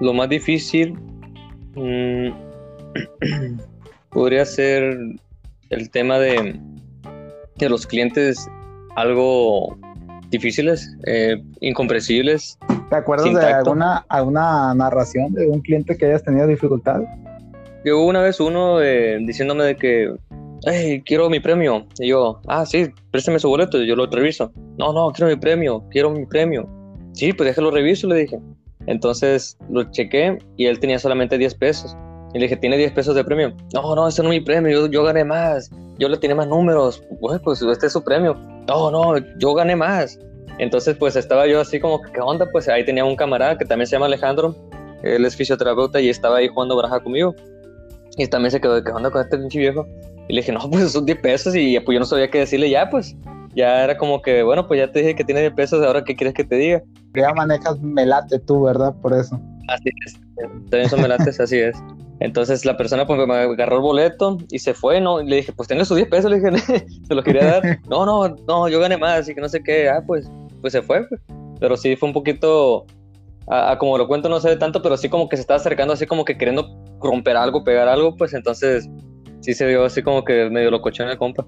Lo 0.00 0.14
más 0.14 0.30
difícil 0.30 0.98
mm, 1.74 2.30
podría 4.18 4.44
ser 4.44 4.98
el 5.70 5.90
tema 5.90 6.18
de, 6.18 6.58
de 7.56 7.68
los 7.68 7.86
clientes 7.86 8.50
algo 8.96 9.78
difíciles, 10.30 10.92
eh, 11.06 11.40
incomprensibles. 11.60 12.58
¿Te 12.90 12.96
acuerdas 12.96 13.32
de 13.32 13.46
alguna, 13.46 14.04
alguna 14.08 14.74
narración 14.74 15.32
de 15.34 15.46
un 15.46 15.60
cliente 15.60 15.96
que 15.96 16.06
hayas 16.06 16.24
tenido 16.24 16.48
dificultad? 16.48 17.02
Llegó 17.84 18.04
una 18.04 18.20
vez 18.20 18.40
uno 18.40 18.82
eh, 18.82 19.18
diciéndome 19.24 19.62
de 19.62 19.76
que, 19.76 20.12
hey, 20.64 21.00
quiero 21.06 21.30
mi 21.30 21.38
premio. 21.38 21.86
Y 22.00 22.08
yo, 22.08 22.40
ah, 22.48 22.66
sí, 22.66 22.90
présteme 23.12 23.38
su 23.38 23.48
boleto, 23.48 23.80
yo 23.82 23.94
lo 23.94 24.06
reviso. 24.06 24.50
No, 24.78 24.92
no, 24.92 25.12
quiero 25.12 25.30
mi 25.30 25.36
premio, 25.36 25.84
quiero 25.90 26.10
mi 26.10 26.26
premio. 26.26 26.68
Sí, 27.12 27.32
pues 27.32 27.50
déjalo 27.50 27.70
reviso, 27.70 28.08
le 28.08 28.16
dije. 28.16 28.40
Entonces 28.86 29.56
lo 29.70 29.84
chequé 29.92 30.38
y 30.56 30.66
él 30.66 30.80
tenía 30.80 30.98
solamente 30.98 31.38
10 31.38 31.54
pesos. 31.54 31.96
Y 32.34 32.38
le 32.38 32.44
dije, 32.44 32.56
¿tiene 32.56 32.76
10 32.76 32.92
pesos 32.92 33.14
de 33.14 33.24
premio? 33.24 33.54
No, 33.72 33.94
no, 33.94 34.08
ese 34.08 34.22
no 34.22 34.32
es 34.32 34.40
mi 34.40 34.44
premio, 34.44 34.70
yo, 34.70 34.86
yo 34.86 35.02
gané 35.02 35.24
más. 35.24 35.70
Yo 35.98 36.08
le 36.08 36.16
tiene 36.16 36.34
más 36.34 36.46
números. 36.48 37.02
Pues, 37.20 37.62
este 37.62 37.86
es 37.86 37.92
su 37.92 38.04
premio 38.04 38.36
no, 38.68 38.90
no, 38.90 39.16
yo 39.38 39.54
gané 39.54 39.74
más. 39.74 40.18
Entonces, 40.58 40.96
pues 40.96 41.16
estaba 41.16 41.46
yo 41.46 41.60
así 41.60 41.80
como, 41.80 42.00
¿qué 42.02 42.20
onda? 42.20 42.46
Pues 42.52 42.68
ahí 42.68 42.84
tenía 42.84 43.04
un 43.04 43.16
camarada 43.16 43.56
que 43.56 43.64
también 43.64 43.86
se 43.86 43.92
llama 43.92 44.06
Alejandro, 44.06 44.54
él 45.02 45.24
es 45.24 45.36
fisioterapeuta 45.36 46.00
y 46.00 46.08
estaba 46.08 46.38
ahí 46.38 46.48
jugando 46.48 46.76
baraja 46.76 47.00
conmigo. 47.00 47.34
Y 48.16 48.26
también 48.26 48.50
se 48.50 48.60
quedó, 48.60 48.82
¿qué 48.82 48.90
onda 48.90 49.10
con 49.10 49.22
este 49.22 49.38
pinche 49.38 49.58
viejo? 49.58 49.86
Y 50.28 50.34
le 50.34 50.40
dije, 50.40 50.52
no, 50.52 50.60
pues 50.70 50.92
son 50.92 51.06
10 51.06 51.18
pesos 51.20 51.54
y 51.56 51.78
pues 51.80 51.94
yo 51.94 52.00
no 52.00 52.06
sabía 52.06 52.28
qué 52.28 52.40
decirle 52.40 52.68
ya, 52.68 52.90
pues. 52.90 53.16
Ya 53.58 53.82
era 53.82 53.98
como 53.98 54.22
que, 54.22 54.44
bueno, 54.44 54.68
pues 54.68 54.78
ya 54.78 54.92
te 54.92 55.00
dije 55.00 55.16
que 55.16 55.24
tiene 55.24 55.40
10 55.40 55.54
pesos, 55.54 55.84
ahora 55.84 56.04
qué 56.04 56.14
quieres 56.14 56.32
que 56.32 56.44
te 56.44 56.54
diga. 56.54 56.80
Ya 57.12 57.34
manejas 57.34 57.80
melate 57.80 58.38
tú, 58.38 58.62
¿verdad? 58.62 58.94
Por 59.02 59.12
eso. 59.12 59.40
Así 59.66 59.90
es, 60.06 60.14
también 60.70 60.88
son 60.88 61.02
melates, 61.02 61.40
así 61.40 61.58
es. 61.58 61.76
Entonces 62.20 62.64
la 62.64 62.76
persona 62.76 63.04
pues 63.04 63.26
me 63.26 63.34
agarró 63.34 63.78
el 63.78 63.82
boleto 63.82 64.38
y 64.52 64.60
se 64.60 64.74
fue, 64.74 65.00
¿no? 65.00 65.20
Y 65.20 65.26
le 65.26 65.36
dije, 65.36 65.50
pues 65.50 65.66
tengo 65.66 65.84
sus 65.84 65.96
10 65.96 66.08
pesos, 66.08 66.30
le 66.30 66.38
dije, 66.38 66.86
se 67.08 67.14
los 67.16 67.24
quería 67.24 67.46
dar. 67.46 67.80
No, 67.90 68.06
no, 68.06 68.28
no, 68.46 68.68
yo 68.68 68.78
gané 68.78 68.96
más 68.96 69.28
y 69.28 69.34
que 69.34 69.40
no 69.40 69.48
sé 69.48 69.60
qué. 69.60 69.88
Ah, 69.88 70.04
pues, 70.06 70.30
pues 70.60 70.72
se 70.72 70.80
fue. 70.80 71.04
Pues. 71.08 71.20
Pero 71.58 71.76
sí 71.76 71.96
fue 71.96 72.10
un 72.10 72.12
poquito, 72.12 72.86
a, 73.48 73.76
como 73.76 73.98
lo 73.98 74.06
cuento 74.06 74.28
no 74.28 74.38
sé 74.38 74.54
tanto, 74.54 74.80
pero 74.82 74.96
sí 74.96 75.08
como 75.08 75.28
que 75.28 75.36
se 75.36 75.40
estaba 75.40 75.58
acercando 75.58 75.94
así 75.94 76.06
como 76.06 76.24
que 76.24 76.38
queriendo 76.38 76.80
romper 77.02 77.36
algo, 77.36 77.64
pegar 77.64 77.88
algo, 77.88 78.14
pues 78.14 78.34
entonces 78.34 78.88
sí 79.40 79.52
se 79.52 79.66
vio 79.66 79.84
así 79.84 80.00
como 80.00 80.24
que 80.24 80.48
medio 80.48 80.70
locochón 80.70 81.08
el 81.08 81.18
compa. 81.18 81.44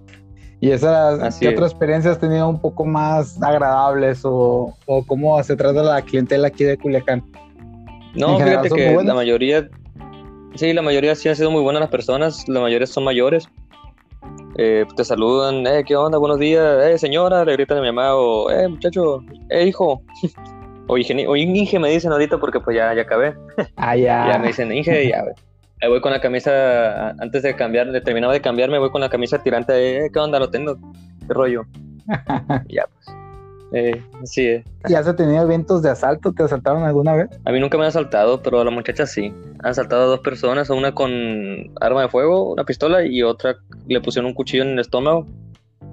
¿Y 0.60 0.70
esas, 0.70 1.38
qué 1.38 1.48
otras 1.48 1.70
experiencias 1.70 2.14
has 2.14 2.20
tenido 2.20 2.48
un 2.48 2.60
poco 2.60 2.84
más 2.84 3.42
agradables 3.42 4.20
o, 4.24 4.74
o 4.86 5.06
cómo 5.06 5.42
se 5.42 5.56
trata 5.56 5.82
la 5.82 6.02
clientela 6.02 6.48
aquí 6.48 6.64
de 6.64 6.76
Culiacán? 6.76 7.24
No, 8.14 8.38
fíjate 8.38 8.68
que 8.68 9.02
la 9.02 9.14
mayoría 9.14 9.68
Sí, 10.54 10.72
la 10.72 10.82
mayoría 10.82 11.14
sí 11.14 11.28
han 11.28 11.36
sido 11.36 11.50
muy 11.50 11.62
buenas 11.62 11.80
las 11.80 11.90
personas, 11.90 12.48
la 12.48 12.60
mayoría 12.60 12.86
son 12.86 13.04
mayores. 13.04 13.48
Eh, 14.56 14.84
te 14.96 15.04
saludan, 15.04 15.66
eh, 15.66 15.84
¿qué 15.86 15.96
onda? 15.96 16.18
Buenos 16.18 16.38
días, 16.38 16.84
eh, 16.84 16.98
señora, 16.98 17.44
le 17.44 17.52
gritan 17.52 17.78
a 17.78 17.80
mi 17.80 17.86
mamá, 17.86 18.14
o, 18.14 18.50
eh, 18.50 18.68
muchacho, 18.68 19.24
eh, 19.48 19.66
hijo. 19.66 20.02
o, 20.88 20.98
Inge, 20.98 21.26
o 21.26 21.36
Inge 21.36 21.78
me 21.78 21.90
dicen 21.90 22.10
ahorita 22.12 22.38
porque 22.38 22.60
pues 22.60 22.76
ya, 22.76 22.92
ya 22.94 23.02
acabé. 23.02 23.34
Ah, 23.76 23.96
ya. 23.96 24.32
ya 24.32 24.38
me 24.38 24.48
dicen, 24.48 24.72
Inge, 24.72 25.08
ya, 25.08 25.24
ahí 25.80 25.88
voy 25.88 26.00
con 26.00 26.12
la 26.12 26.20
camisa, 26.20 27.10
antes 27.10 27.42
de 27.42 27.54
cambiar, 27.54 27.90
de 27.90 28.00
terminaba 28.00 28.32
de 28.32 28.40
cambiarme, 28.40 28.78
voy 28.78 28.90
con 28.90 29.00
la 29.00 29.08
camisa 29.08 29.42
tirante, 29.42 30.06
eh, 30.06 30.10
¿qué 30.12 30.18
onda? 30.18 30.38
Lo 30.38 30.50
tengo, 30.50 30.76
qué 31.26 31.34
rollo. 31.34 31.62
ya, 32.68 32.84
pues. 32.94 33.16
Eh, 33.72 34.02
sí. 34.24 34.46
Eh. 34.46 34.64
¿Y 34.88 34.94
has 34.94 35.14
tenido 35.14 35.42
eventos 35.42 35.82
de 35.82 35.90
asalto? 35.90 36.32
¿Te 36.32 36.42
asaltaron 36.42 36.82
alguna 36.82 37.14
vez? 37.14 37.28
A 37.44 37.52
mí 37.52 37.60
nunca 37.60 37.78
me 37.78 37.84
han 37.84 37.88
asaltado, 37.88 38.42
pero 38.42 38.60
a 38.60 38.64
la 38.64 38.70
muchacha 38.70 39.06
sí. 39.06 39.32
Han 39.60 39.70
asaltado 39.70 40.02
a 40.02 40.06
dos 40.06 40.20
personas, 40.20 40.70
una 40.70 40.92
con 40.92 41.10
arma 41.80 42.02
de 42.02 42.08
fuego, 42.08 42.52
una 42.52 42.64
pistola, 42.64 43.04
y 43.04 43.22
otra 43.22 43.56
le 43.86 44.00
pusieron 44.00 44.28
un 44.28 44.34
cuchillo 44.34 44.64
en 44.64 44.70
el 44.70 44.80
estómago. 44.80 45.26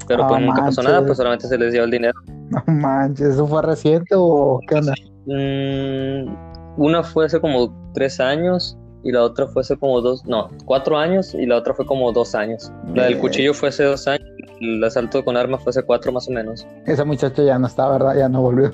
Pero 0.07 0.27
pues 0.27 0.41
nunca 0.41 0.63
pasó 0.63 0.83
nada, 0.83 1.05
pues 1.05 1.17
solamente 1.17 1.47
se 1.47 1.57
les 1.57 1.73
dio 1.73 1.83
el 1.83 1.91
dinero. 1.91 2.19
No 2.49 2.63
manches, 2.67 3.27
¿eso 3.29 3.47
fue 3.47 3.61
reciente 3.61 4.15
o 4.15 4.59
qué 4.67 4.75
onda? 4.75 4.93
Mm, 5.25 6.35
una 6.77 7.03
fue 7.03 7.25
hace 7.25 7.41
como 7.41 7.73
tres 7.93 8.19
años 8.19 8.77
y 9.03 9.11
la 9.11 9.23
otra 9.23 9.47
fue 9.47 9.61
hace 9.61 9.77
como 9.77 10.01
dos, 10.01 10.25
no, 10.25 10.49
cuatro 10.65 10.97
años 10.97 11.33
y 11.33 11.45
la 11.45 11.57
otra 11.57 11.73
fue 11.73 11.85
como 11.85 12.11
dos 12.11 12.35
años. 12.35 12.71
La 12.93 13.05
del 13.05 13.19
cuchillo 13.19 13.53
fue 13.53 13.69
hace 13.69 13.83
dos 13.83 14.07
años 14.07 14.27
el 14.61 14.83
asalto 14.83 15.23
con 15.23 15.37
armas 15.37 15.61
fue 15.63 15.71
hace 15.71 15.83
cuatro 15.83 16.11
más 16.11 16.27
o 16.27 16.31
menos. 16.31 16.65
Esa 16.85 17.05
muchacha 17.05 17.43
ya 17.43 17.59
no 17.59 17.67
está, 17.67 17.89
¿verdad? 17.89 18.15
Ya 18.17 18.29
no 18.29 18.41
volvió. 18.41 18.71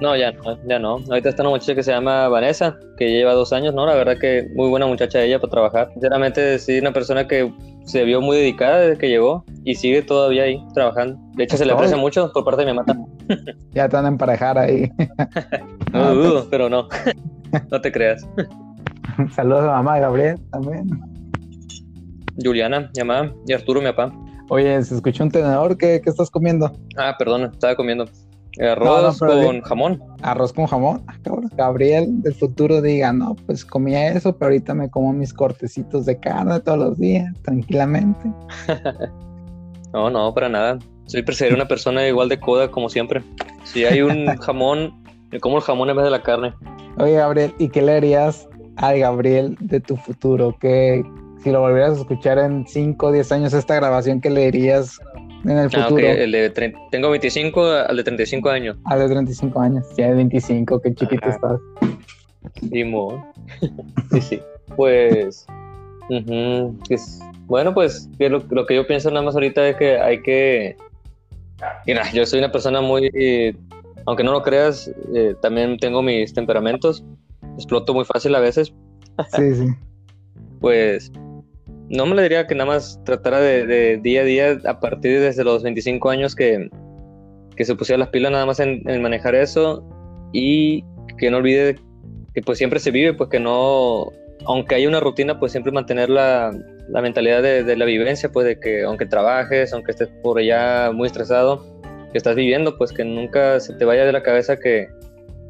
No, 0.00 0.16
ya 0.16 0.32
no, 0.32 0.58
ya 0.66 0.78
no. 0.78 0.96
Ahorita 1.08 1.28
está 1.28 1.42
una 1.42 1.50
muchacha 1.50 1.76
que 1.76 1.82
se 1.82 1.92
llama 1.92 2.26
Vanessa, 2.28 2.76
que 2.96 3.10
lleva 3.10 3.34
dos 3.34 3.52
años, 3.52 3.72
¿no? 3.72 3.86
La 3.86 3.94
verdad 3.94 4.18
que 4.18 4.48
muy 4.54 4.68
buena 4.68 4.86
muchacha 4.86 5.22
ella 5.22 5.38
para 5.38 5.50
trabajar. 5.50 5.90
Sinceramente, 5.92 6.58
sí, 6.58 6.80
una 6.80 6.92
persona 6.92 7.28
que 7.28 7.52
se 7.84 8.02
vio 8.02 8.20
muy 8.20 8.38
dedicada 8.38 8.80
desde 8.80 8.98
que 8.98 9.08
llegó 9.08 9.44
y 9.64 9.76
sigue 9.76 10.02
todavía 10.02 10.44
ahí 10.44 10.60
trabajando. 10.74 11.20
De 11.36 11.44
hecho, 11.44 11.56
se 11.56 11.64
le 11.64 11.72
aprecia 11.72 11.96
mucho 11.96 12.32
por 12.32 12.44
parte 12.44 12.64
de 12.64 12.72
mi 12.72 12.78
mamá 12.78 12.96
Ya 13.72 13.84
están 13.84 14.04
a 14.04 14.08
emparejar 14.08 14.58
ahí. 14.58 14.90
no 15.92 16.14
dudo, 16.14 16.46
pero 16.50 16.68
no. 16.68 16.88
no 17.70 17.80
te 17.80 17.92
creas. 17.92 18.26
Saludos 19.34 19.64
a 19.64 19.72
mamá 19.72 19.98
Gabriel 19.98 20.38
también. 20.50 20.88
Juliana, 22.42 22.90
mi 22.96 23.04
mamá, 23.04 23.32
y 23.46 23.52
Arturo, 23.52 23.80
mi 23.80 23.86
papá. 23.88 24.12
Oye, 24.48 24.82
se 24.82 24.94
escuchó 24.94 25.24
un 25.24 25.30
tenedor, 25.30 25.76
¿qué, 25.76 26.00
estás 26.04 26.30
comiendo? 26.30 26.72
Ah, 26.96 27.14
perdón, 27.18 27.44
estaba 27.44 27.74
comiendo. 27.74 28.06
Arroz 28.60 29.18
con 29.18 29.62
jamón. 29.62 30.02
Arroz 30.20 30.52
con 30.52 30.66
jamón. 30.66 31.02
Ah, 31.06 31.14
Gabriel 31.56 32.20
del 32.22 32.34
futuro 32.34 32.82
diga, 32.82 33.12
no, 33.12 33.34
pues 33.46 33.64
comía 33.64 34.08
eso, 34.08 34.36
pero 34.36 34.50
ahorita 34.50 34.74
me 34.74 34.90
como 34.90 35.12
mis 35.12 35.32
cortecitos 35.32 36.04
de 36.04 36.18
carne 36.18 36.60
todos 36.60 36.78
los 36.78 36.98
días, 36.98 37.32
tranquilamente. 37.42 38.30
no, 39.92 40.10
no, 40.10 40.34
para 40.34 40.48
nada. 40.48 40.78
Soy 41.06 41.22
perseguir 41.22 41.54
una 41.54 41.66
persona 41.66 42.06
igual 42.06 42.28
de 42.28 42.38
coda 42.38 42.70
como 42.70 42.88
siempre. 42.88 43.22
Si 43.64 43.84
hay 43.84 44.02
un 44.02 44.26
jamón, 44.40 45.02
me 45.30 45.40
como 45.40 45.56
el 45.56 45.62
jamón 45.62 45.88
en 45.88 45.96
vez 45.96 46.04
de 46.04 46.10
la 46.10 46.22
carne. 46.22 46.52
Oye, 46.98 47.14
Gabriel, 47.14 47.54
¿y 47.58 47.68
qué 47.68 47.80
le 47.80 47.96
harías 47.96 48.48
al 48.76 48.98
Gabriel 48.98 49.56
de 49.60 49.80
tu 49.80 49.96
futuro? 49.96 50.56
¿Qué, 50.60 51.02
si 51.42 51.50
lo 51.50 51.60
volvieras 51.60 51.98
a 51.98 52.00
escuchar 52.00 52.38
en 52.38 52.66
5 52.66 53.06
o 53.06 53.12
10 53.12 53.32
años, 53.32 53.52
esta 53.52 53.74
grabación 53.74 54.20
que 54.20 54.30
le 54.30 54.50
dirías 54.50 54.98
en 55.44 55.58
el 55.58 55.70
ah, 55.74 55.88
futuro. 55.88 56.06
tengo 56.90 57.10
25 57.10 57.64
al 57.64 57.96
de 57.96 58.04
35 58.04 58.50
años. 58.50 58.76
Al 58.84 59.00
de 59.00 59.08
35 59.08 59.60
años, 59.60 59.86
ya 59.96 60.08
de 60.08 60.14
25, 60.14 60.80
qué 60.80 60.94
chiquito 60.94 61.28
estás. 61.28 61.60
sí, 64.10 64.20
sí. 64.20 64.40
Pues, 64.76 65.46
bueno, 67.46 67.74
pues 67.74 68.08
lo, 68.18 68.66
que 68.66 68.74
yo 68.74 68.86
pienso 68.86 69.10
nada 69.10 69.22
más 69.22 69.34
ahorita 69.34 69.68
es 69.68 69.76
que 69.76 69.98
hay 69.98 70.22
que... 70.22 70.76
Mira, 71.86 72.10
yo 72.12 72.24
soy 72.24 72.38
una 72.38 72.50
persona 72.50 72.80
muy, 72.80 73.10
aunque 74.06 74.24
no 74.24 74.32
lo 74.32 74.42
creas, 74.42 74.90
eh, 75.14 75.34
también 75.42 75.78
tengo 75.78 76.02
mis 76.02 76.32
temperamentos, 76.32 77.04
exploto 77.54 77.94
muy 77.94 78.04
fácil 78.04 78.34
a 78.34 78.40
veces. 78.40 78.74
Sí, 79.36 79.54
sí. 79.54 79.66
pues 80.60 81.12
no 81.92 82.06
me 82.06 82.14
le 82.14 82.22
diría 82.22 82.46
que 82.46 82.54
nada 82.54 82.70
más 82.70 82.98
tratara 83.04 83.40
de, 83.40 83.98
día 84.02 84.22
a 84.22 84.24
día 84.24 84.58
a 84.64 84.80
partir 84.80 85.20
desde 85.20 85.44
los 85.44 85.62
25 85.62 86.08
años 86.08 86.34
que, 86.34 86.70
que 87.54 87.64
se 87.64 87.74
pusiera 87.74 87.98
las 87.98 88.08
pilas 88.08 88.32
nada 88.32 88.46
más 88.46 88.60
en, 88.60 88.82
manejar 89.02 89.34
eso 89.34 89.84
y 90.32 90.82
que 91.18 91.30
no 91.30 91.36
olvide 91.36 91.76
que 92.34 92.40
pues 92.40 92.56
siempre 92.56 92.80
se 92.80 92.90
vive, 92.90 93.12
pues 93.12 93.28
que 93.28 93.38
no, 93.38 94.10
aunque 94.46 94.74
haya 94.74 94.88
una 94.88 95.00
rutina, 95.00 95.38
pues 95.38 95.52
siempre 95.52 95.70
mantener 95.70 96.08
la, 96.08 96.50
la 96.88 97.02
mentalidad 97.02 97.42
de, 97.42 97.62
de, 97.62 97.76
la 97.76 97.84
vivencia, 97.84 98.32
pues 98.32 98.46
de 98.46 98.58
que 98.58 98.84
aunque 98.84 99.04
trabajes, 99.04 99.74
aunque 99.74 99.90
estés 99.90 100.08
por 100.22 100.38
allá 100.38 100.90
muy 100.92 101.06
estresado, 101.06 101.62
que 102.10 102.16
estás 102.16 102.34
viviendo, 102.34 102.78
pues 102.78 102.90
que 102.92 103.04
nunca 103.04 103.60
se 103.60 103.74
te 103.74 103.84
vaya 103.84 104.06
de 104.06 104.12
la 104.12 104.22
cabeza 104.22 104.56
que, 104.56 104.88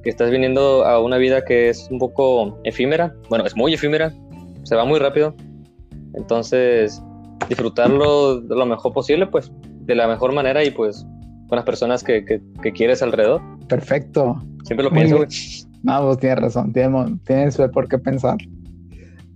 que 0.03 0.11
estás 0.11 0.31
viniendo 0.31 0.85
a 0.85 1.01
una 1.01 1.17
vida 1.17 1.45
que 1.45 1.69
es 1.69 1.89
un 1.91 1.99
poco 1.99 2.59
efímera, 2.65 3.15
bueno, 3.29 3.47
es 3.47 3.57
muy 3.57 3.75
efímera, 3.75 4.13
se 4.65 4.77
va 4.77 4.85
muy 4.85 4.99
rápido, 4.99 5.35
entonces 6.15 7.03
disfrutarlo 7.49 8.41
lo 8.41 8.67
mejor 8.67 8.93
posible, 8.93 9.27
pues 9.27 9.53
de 9.63 9.95
la 9.95 10.07
mejor 10.07 10.33
manera 10.33 10.65
y 10.65 10.71
pues 10.71 11.07
con 11.49 11.57
las 11.57 11.65
personas 11.65 12.03
que, 12.03 12.25
que, 12.25 12.73
quieres 12.73 13.03
alrededor. 13.03 13.43
Perfecto. 13.69 14.43
Siempre 14.65 14.85
lo 14.85 14.91
pienso, 14.91 15.19
güey. 15.19 15.29
No, 15.83 16.07
pues 16.07 16.19
tienes 16.19 16.39
razón, 16.39 16.73
tienes, 16.73 17.11
tienes 17.25 17.59
por 17.73 17.89
qué 17.89 17.99
pensar. 17.99 18.39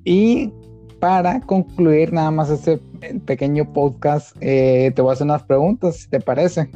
Y 0.05 0.53
para 1.01 1.41
concluir 1.41 2.13
nada 2.13 2.31
más 2.31 2.49
este 2.49 2.81
pequeño 3.27 3.73
podcast, 3.73 4.37
eh, 4.41 4.93
te 4.95 5.03
voy 5.03 5.11
a 5.11 5.13
hacer 5.15 5.27
unas 5.27 5.43
preguntas, 5.43 5.97
si 5.97 6.09
te 6.09 6.21
parece. 6.21 6.71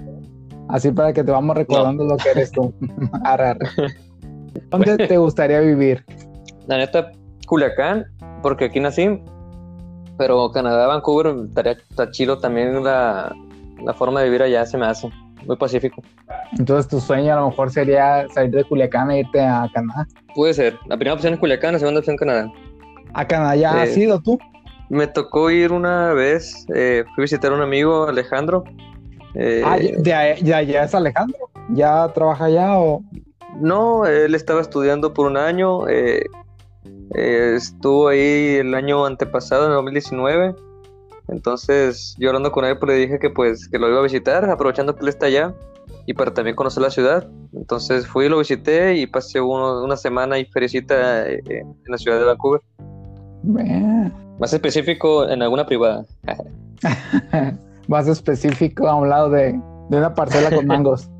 Así 0.72 0.92
para 0.92 1.12
que 1.12 1.24
te 1.24 1.32
vamos 1.32 1.56
recordando 1.56 2.04
lo 2.04 2.16
que 2.16 2.30
eres 2.30 2.52
tú. 2.52 2.72
¿Dónde 4.70 4.96
te 5.08 5.18
gustaría 5.18 5.60
vivir? 5.60 6.04
La 6.66 6.78
neta, 6.78 7.10
Culiacán, 7.46 8.06
porque 8.42 8.66
aquí 8.66 8.78
nací. 8.78 9.20
Pero 10.16 10.50
Canadá, 10.52 10.86
Vancouver, 10.86 11.34
estaría 11.48 11.72
está 11.72 12.10
chido 12.10 12.38
también 12.38 12.84
la, 12.84 13.34
la 13.82 13.94
forma 13.94 14.20
de 14.20 14.26
vivir 14.26 14.42
allá, 14.42 14.64
se 14.64 14.78
me 14.78 14.86
hace. 14.86 15.10
Muy 15.46 15.56
pacífico. 15.56 16.02
Entonces 16.58 16.88
tu 16.88 17.00
sueño 17.00 17.32
a 17.32 17.40
lo 17.40 17.48
mejor 17.48 17.70
sería 17.70 18.28
salir 18.28 18.50
de 18.50 18.64
Culiacán 18.64 19.10
e 19.10 19.20
irte 19.20 19.40
a 19.40 19.68
Canadá. 19.72 20.06
Puede 20.34 20.54
ser. 20.54 20.78
La 20.86 20.96
primera 20.96 21.14
opción 21.14 21.34
es 21.34 21.40
Culiacán, 21.40 21.72
la 21.72 21.78
segunda 21.78 22.00
opción 22.00 22.16
Canadá. 22.16 22.52
¿A 23.14 23.26
Canadá 23.26 23.56
ya 23.56 23.82
has 23.82 23.96
eh, 23.96 24.00
ido 24.00 24.20
tú? 24.20 24.38
Me 24.88 25.06
tocó 25.06 25.50
ir 25.50 25.72
una 25.72 26.12
vez, 26.12 26.66
eh, 26.74 27.04
fui 27.14 27.22
a 27.22 27.24
visitar 27.24 27.52
a 27.52 27.54
un 27.54 27.62
amigo, 27.62 28.06
Alejandro, 28.06 28.64
eh, 29.34 29.62
ah, 29.64 29.78
es 29.78 30.94
Alejandro. 30.94 31.50
¿Ya 31.70 32.08
trabaja 32.12 32.46
allá 32.46 32.78
o...? 32.78 33.02
No, 33.60 34.06
él 34.06 34.34
estaba 34.34 34.60
estudiando 34.60 35.12
por 35.12 35.26
un 35.26 35.37
año. 35.37 35.88
Eh, 35.88 36.25
eh, 37.14 37.54
estuvo 37.56 38.08
ahí 38.08 38.56
el 38.56 38.75
año 38.75 39.04
antepasado, 39.04 39.66
en 39.66 39.72
2019. 39.72 40.54
Entonces, 41.28 42.16
yo 42.18 42.28
hablando 42.30 42.52
con 42.52 42.64
él, 42.64 42.78
pues 42.78 42.92
le 42.92 42.99
dije 42.99 43.18
que 43.18 43.30
pues 43.30 43.68
que 43.68 43.78
lo 43.78 43.88
iba 43.88 43.99
a 43.99 44.02
visitar, 44.02 44.49
aprovechando 44.49 44.94
que 44.94 45.02
él 45.02 45.08
está 45.08 45.26
allá 45.26 45.54
y 46.06 46.14
para 46.14 46.32
también 46.32 46.56
conocer 46.56 46.82
la 46.82 46.90
ciudad. 46.90 47.28
Entonces 47.52 48.06
fui, 48.06 48.28
lo 48.28 48.38
visité 48.38 48.96
y 48.96 49.06
pasé 49.06 49.40
una 49.40 49.96
semana 49.96 50.38
y 50.38 50.44
felicita 50.46 51.28
en 51.28 51.76
la 51.87 51.99
ciudad 51.99 52.18
de 52.18 52.25
Vancouver. 52.25 52.60
Más 54.38 54.52
específico, 54.52 55.28
en 55.28 55.42
alguna 55.42 55.66
privada. 55.66 56.04
más 57.90 58.06
específico 58.06 58.88
a 58.88 58.94
un 58.94 59.09
lado 59.11 59.30
de, 59.30 59.61
una 59.90 60.14
parcela 60.14 60.50
con 60.54 60.66
mangos. 60.68 61.11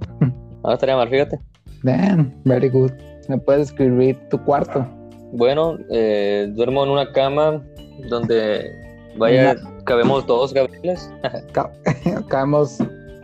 No 0.63 0.73
estaría 0.73 0.97
mal, 0.97 1.09
fíjate. 1.09 1.39
Damn, 1.83 2.33
very 2.45 2.69
good. 2.69 2.93
¿Me 3.29 3.39
puedes 3.39 3.69
escribir 3.69 4.17
tu 4.31 4.43
cuarto? 4.45 4.87
Bueno, 5.33 5.77
eh, 5.91 6.49
duermo 6.55 6.85
en 6.85 6.91
una 6.91 7.13
cama 7.13 7.63
donde 8.09 8.71
vaya, 9.19 9.57
cabemos 9.85 10.27
dos 10.27 10.55
Gabrieles. 10.55 11.13
cabemos 12.29 12.79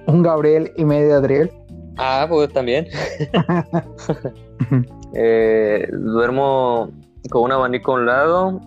un 0.07 0.23
Gabriel 0.23 0.73
y 0.77 0.85
medio 0.85 1.17
Adriel. 1.17 1.51
Ah, 1.99 2.27
pues 2.29 2.53
también. 2.53 2.87
Eh, 5.15 5.89
duermo 5.93 6.91
con 7.31 7.45
un 7.45 7.53
abanico 7.53 7.93
a 7.93 7.95
un 7.95 8.07
lado. 8.07 8.61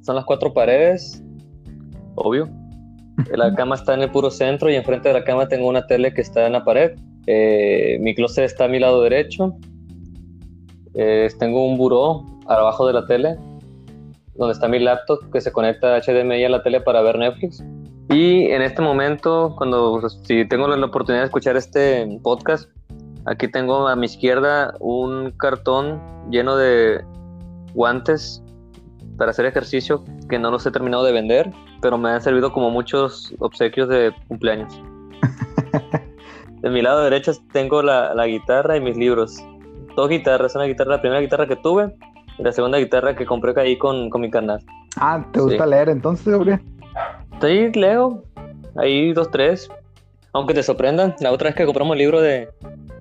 son 0.00 0.14
las 0.14 0.24
cuatro 0.24 0.54
paredes, 0.54 1.22
obvio. 2.14 2.48
La 3.32 3.54
cama 3.54 3.74
está 3.74 3.94
en 3.94 4.02
el 4.02 4.10
puro 4.10 4.30
centro 4.30 4.70
y 4.70 4.76
enfrente 4.76 5.08
de 5.08 5.14
la 5.14 5.24
cama 5.24 5.48
tengo 5.48 5.68
una 5.68 5.86
tele 5.86 6.14
que 6.14 6.20
está 6.20 6.46
en 6.46 6.52
la 6.52 6.64
pared. 6.64 6.92
Eh, 7.26 7.98
mi 8.00 8.14
closet 8.14 8.44
está 8.44 8.64
a 8.64 8.68
mi 8.68 8.78
lado 8.78 9.02
derecho. 9.02 9.56
Eh, 10.94 11.28
tengo 11.38 11.66
un 11.66 11.76
buró 11.76 12.24
abajo 12.46 12.86
de 12.86 12.92
la 12.92 13.06
tele 13.06 13.36
donde 14.36 14.52
está 14.52 14.68
mi 14.68 14.78
laptop 14.78 15.30
que 15.32 15.40
se 15.40 15.52
conecta 15.52 15.96
a 15.96 16.00
HDMI 16.00 16.44
a 16.44 16.48
la 16.48 16.62
tele 16.62 16.80
para 16.80 17.02
ver 17.02 17.18
Netflix. 17.18 17.62
Y 18.08 18.46
en 18.46 18.62
este 18.62 18.80
momento, 18.80 19.54
cuando 19.58 20.08
si 20.08 20.46
tengo 20.46 20.68
la 20.68 20.86
oportunidad 20.86 21.22
de 21.22 21.26
escuchar 21.26 21.56
este 21.56 22.06
podcast, 22.22 22.70
aquí 23.26 23.48
tengo 23.48 23.88
a 23.88 23.96
mi 23.96 24.06
izquierda 24.06 24.74
un 24.78 25.32
cartón 25.32 26.00
lleno 26.30 26.56
de 26.56 27.04
guantes 27.74 28.42
para 29.18 29.32
hacer 29.32 29.44
ejercicio 29.44 30.04
que 30.30 30.38
no 30.38 30.52
los 30.52 30.64
he 30.64 30.70
terminado 30.70 31.02
de 31.02 31.12
vender 31.12 31.52
pero 31.80 31.98
me 31.98 32.10
han 32.10 32.20
servido 32.20 32.52
como 32.52 32.70
muchos 32.70 33.34
obsequios 33.38 33.88
de 33.88 34.12
cumpleaños. 34.28 34.80
de 36.60 36.70
mi 36.70 36.82
lado 36.82 37.02
derecho 37.02 37.32
tengo 37.52 37.82
la, 37.82 38.26
guitarra 38.26 38.76
y 38.76 38.80
mis 38.80 38.96
libros. 38.96 39.38
Dos 39.96 40.08
guitarras, 40.08 40.54
una 40.54 40.64
guitarra, 40.64 40.92
la 40.92 41.00
primera 41.00 41.20
guitarra 41.20 41.46
que 41.46 41.56
tuve 41.56 41.94
y 42.38 42.42
la 42.42 42.52
segunda 42.52 42.78
guitarra 42.78 43.16
que 43.16 43.26
compré 43.26 43.52
ahí 43.60 43.76
con, 43.76 44.10
con 44.10 44.20
mi 44.20 44.30
canal. 44.30 44.62
Ah, 44.96 45.24
¿te 45.32 45.40
gusta 45.40 45.66
leer 45.66 45.88
entonces, 45.88 46.26
Gabriel? 46.26 46.60
Sí, 47.40 47.72
leo. 47.72 48.22
Ahí 48.76 49.12
dos, 49.12 49.30
tres. 49.30 49.68
Aunque 50.32 50.54
te 50.54 50.62
sorprendan, 50.62 51.14
la 51.20 51.32
otra 51.32 51.48
vez 51.48 51.56
que 51.56 51.64
compramos 51.64 51.94
el 51.94 51.98
libro 51.98 52.20
de 52.20 52.48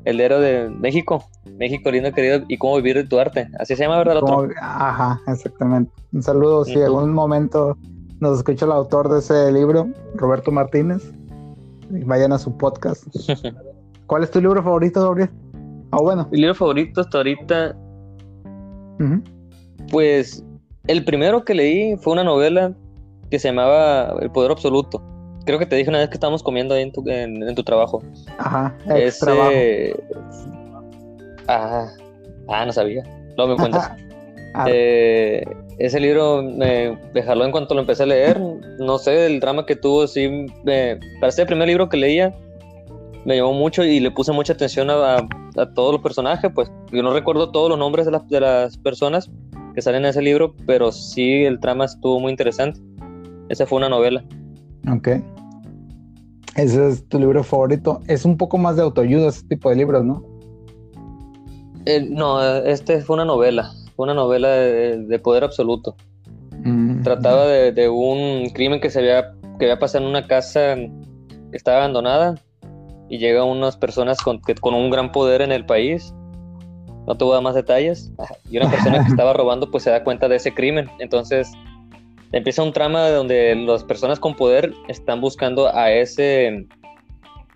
El 0.05 0.21
héroe 0.21 0.39
de 0.39 0.69
México, 0.69 1.25
México 1.57 1.91
lindo 1.91 2.11
querido 2.11 2.41
y 2.47 2.57
cómo 2.57 2.77
vivir 2.77 2.95
de 2.95 3.03
tu 3.03 3.19
arte. 3.19 3.49
Así 3.59 3.75
se 3.75 3.83
llama, 3.83 3.97
¿verdad? 3.97 4.17
El 4.17 4.23
otro? 4.23 4.49
Ajá, 4.61 5.19
exactamente. 5.27 5.91
Un 6.13 6.23
saludo, 6.23 6.65
si 6.65 6.73
en 6.73 6.83
algún 6.83 7.13
momento 7.13 7.77
nos 8.19 8.37
escucha 8.37 8.65
el 8.65 8.71
autor 8.71 9.09
de 9.09 9.19
ese 9.19 9.51
libro, 9.51 9.87
Roberto 10.15 10.51
Martínez. 10.51 11.03
Vayan 11.89 12.33
a 12.33 12.39
su 12.39 12.55
podcast. 12.57 13.03
¿Cuál 14.07 14.23
es 14.23 14.31
tu 14.31 14.41
libro 14.41 14.61
favorito, 14.63 15.01
Gabriel? 15.01 15.29
Ah, 15.91 15.99
bueno. 16.01 16.27
Mi 16.31 16.39
libro 16.39 16.55
favorito 16.55 17.01
hasta 17.01 17.17
ahorita. 17.19 17.75
Pues 19.91 20.43
el 20.87 21.05
primero 21.05 21.45
que 21.45 21.53
leí 21.53 21.97
fue 21.97 22.13
una 22.13 22.23
novela 22.23 22.73
que 23.29 23.39
se 23.39 23.49
llamaba 23.49 24.15
El 24.19 24.31
Poder 24.31 24.51
Absoluto. 24.51 25.01
Creo 25.45 25.59
que 25.59 25.65
te 25.65 25.75
dije 25.75 25.89
una 25.89 25.99
vez 25.99 26.09
que 26.09 26.15
estábamos 26.15 26.43
comiendo 26.43 26.73
ahí 26.73 26.83
en 26.83 26.91
tu, 26.91 27.03
en, 27.07 27.55
tu 27.55 27.63
trabajo. 27.63 28.01
Ajá, 28.37 28.75
es 28.95 29.19
trabajo. 29.19 29.51
Ah, 31.47 31.87
ah, 32.49 32.65
no 32.65 32.73
sabía. 32.73 33.03
No 33.37 33.47
me 33.47 33.55
cuentas. 33.55 33.91
eh, 34.67 35.43
ese 35.79 35.99
libro 35.99 36.41
me, 36.41 36.97
jaló 37.23 37.45
en 37.45 37.51
cuanto 37.51 37.75
lo 37.75 37.81
empecé 37.81 38.03
a 38.03 38.07
leer. 38.07 38.41
No 38.79 38.97
sé, 38.97 39.27
el 39.27 39.39
drama 39.39 39.65
que 39.65 39.75
tuvo, 39.75 40.07
sí, 40.07 40.47
me, 40.63 40.99
para 41.19 41.31
ser 41.31 41.43
el 41.43 41.47
primer 41.47 41.67
libro 41.67 41.87
que 41.87 41.97
leía, 41.97 42.35
me 43.25 43.37
llamó 43.37 43.53
mucho 43.53 43.83
y 43.83 43.99
le 43.99 44.09
puse 44.09 44.31
mucha 44.31 44.53
atención 44.53 44.89
a, 44.89 45.27
todos 45.75 45.93
los 45.93 46.01
personajes. 46.01 46.51
Pues 46.53 46.71
yo 46.91 47.03
no 47.03 47.13
recuerdo 47.13 47.51
todos 47.51 47.69
los 47.69 47.77
nombres 47.77 48.05
de 48.05 48.11
las, 48.11 48.27
de 48.27 48.39
las 48.39 48.77
personas 48.77 49.29
que 49.75 49.81
salen 49.81 50.03
en 50.05 50.09
ese 50.09 50.21
libro, 50.21 50.55
pero 50.65 50.91
sí 50.91 51.43
el 51.45 51.59
trama 51.59 51.85
estuvo 51.85 52.19
muy 52.19 52.31
interesante. 52.31 52.79
Esa 53.49 53.65
fue 53.65 53.77
una 53.77 53.89
novela. 53.89 54.23
Ok. 54.91 55.09
Ese 56.55 56.89
es 56.89 57.07
tu 57.07 57.19
libro 57.19 57.43
favorito. 57.43 58.01
Es 58.07 58.25
un 58.25 58.35
poco 58.35 58.57
más 58.57 58.75
de 58.77 58.81
autoayuda 58.81 59.27
ese 59.27 59.45
tipo 59.47 59.69
de 59.69 59.75
libros, 59.75 60.03
¿no? 60.03 60.23
Eh, 61.85 62.05
no, 62.09 62.43
este 62.43 62.99
fue 63.01 63.15
una 63.15 63.25
novela 63.25 63.71
una 64.03 64.13
novela 64.13 64.49
de, 64.49 65.19
poder 65.19 65.43
absoluto. 65.43 65.95
Mm, 66.63 67.01
Trataba 67.03 67.47
de, 67.47 67.89
un 67.89 68.49
crimen 68.49 68.79
que 68.79 68.89
se 68.89 68.99
había, 68.99 69.33
que 69.59 69.65
había 69.65 69.79
pasado 69.79 70.03
en 70.03 70.09
una 70.09 70.27
casa 70.27 70.75
que 70.75 71.57
estaba 71.57 71.77
abandonada 71.77 72.35
y 73.09 73.17
llegan 73.17 73.47
unas 73.47 73.77
personas 73.77 74.19
con, 74.19 74.39
con 74.61 74.73
un 74.73 74.89
gran 74.89 75.11
poder 75.11 75.41
en 75.41 75.51
el 75.51 75.65
país. 75.65 76.13
No 77.05 77.15
te 77.15 77.23
voy 77.23 77.33
a 77.33 77.35
dar 77.35 77.43
más 77.43 77.55
detalles. 77.55 78.11
Y 78.49 78.57
una 78.57 78.69
persona 78.69 79.03
que 79.03 79.07
estaba 79.11 79.33
robando 79.33 79.71
pues 79.71 79.83
se 79.83 79.89
da 79.89 80.03
cuenta 80.03 80.27
de 80.27 80.35
ese 80.35 80.53
crimen. 80.53 80.89
Entonces 80.99 81.51
empieza 82.31 82.63
un 82.63 82.73
trama 82.73 83.09
donde 83.09 83.55
las 83.55 83.83
personas 83.83 84.19
con 84.19 84.35
poder 84.35 84.73
están 84.87 85.21
buscando 85.21 85.73
a 85.73 85.91
ese 85.91 86.67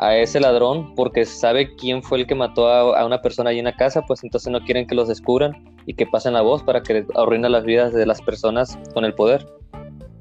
a 0.02 0.18
ese 0.18 0.40
ladrón 0.40 0.96
porque 0.96 1.26
sabe 1.26 1.76
quién 1.76 2.02
fue 2.02 2.20
el 2.20 2.28
que 2.28 2.34
mató 2.34 2.68
a, 2.68 3.06
una 3.06 3.22
persona 3.22 3.52
ahí 3.52 3.60
en 3.60 3.66
la 3.66 3.76
casa, 3.76 4.02
pues 4.08 4.24
entonces 4.24 4.52
no 4.52 4.60
quieren 4.62 4.88
que 4.88 4.96
los 4.96 5.08
descubran 5.08 5.54
y 5.86 5.94
que 5.94 6.06
pasen 6.06 6.34
la 6.34 6.42
voz 6.42 6.64
para 6.64 6.82
que 6.82 7.06
arruine 7.16 7.50
las 7.50 7.64
vidas 7.64 7.94
de 7.94 8.06
las 8.06 8.22
personas 8.22 8.78
con 8.94 9.06
el 9.06 9.14
poder. 9.14 9.46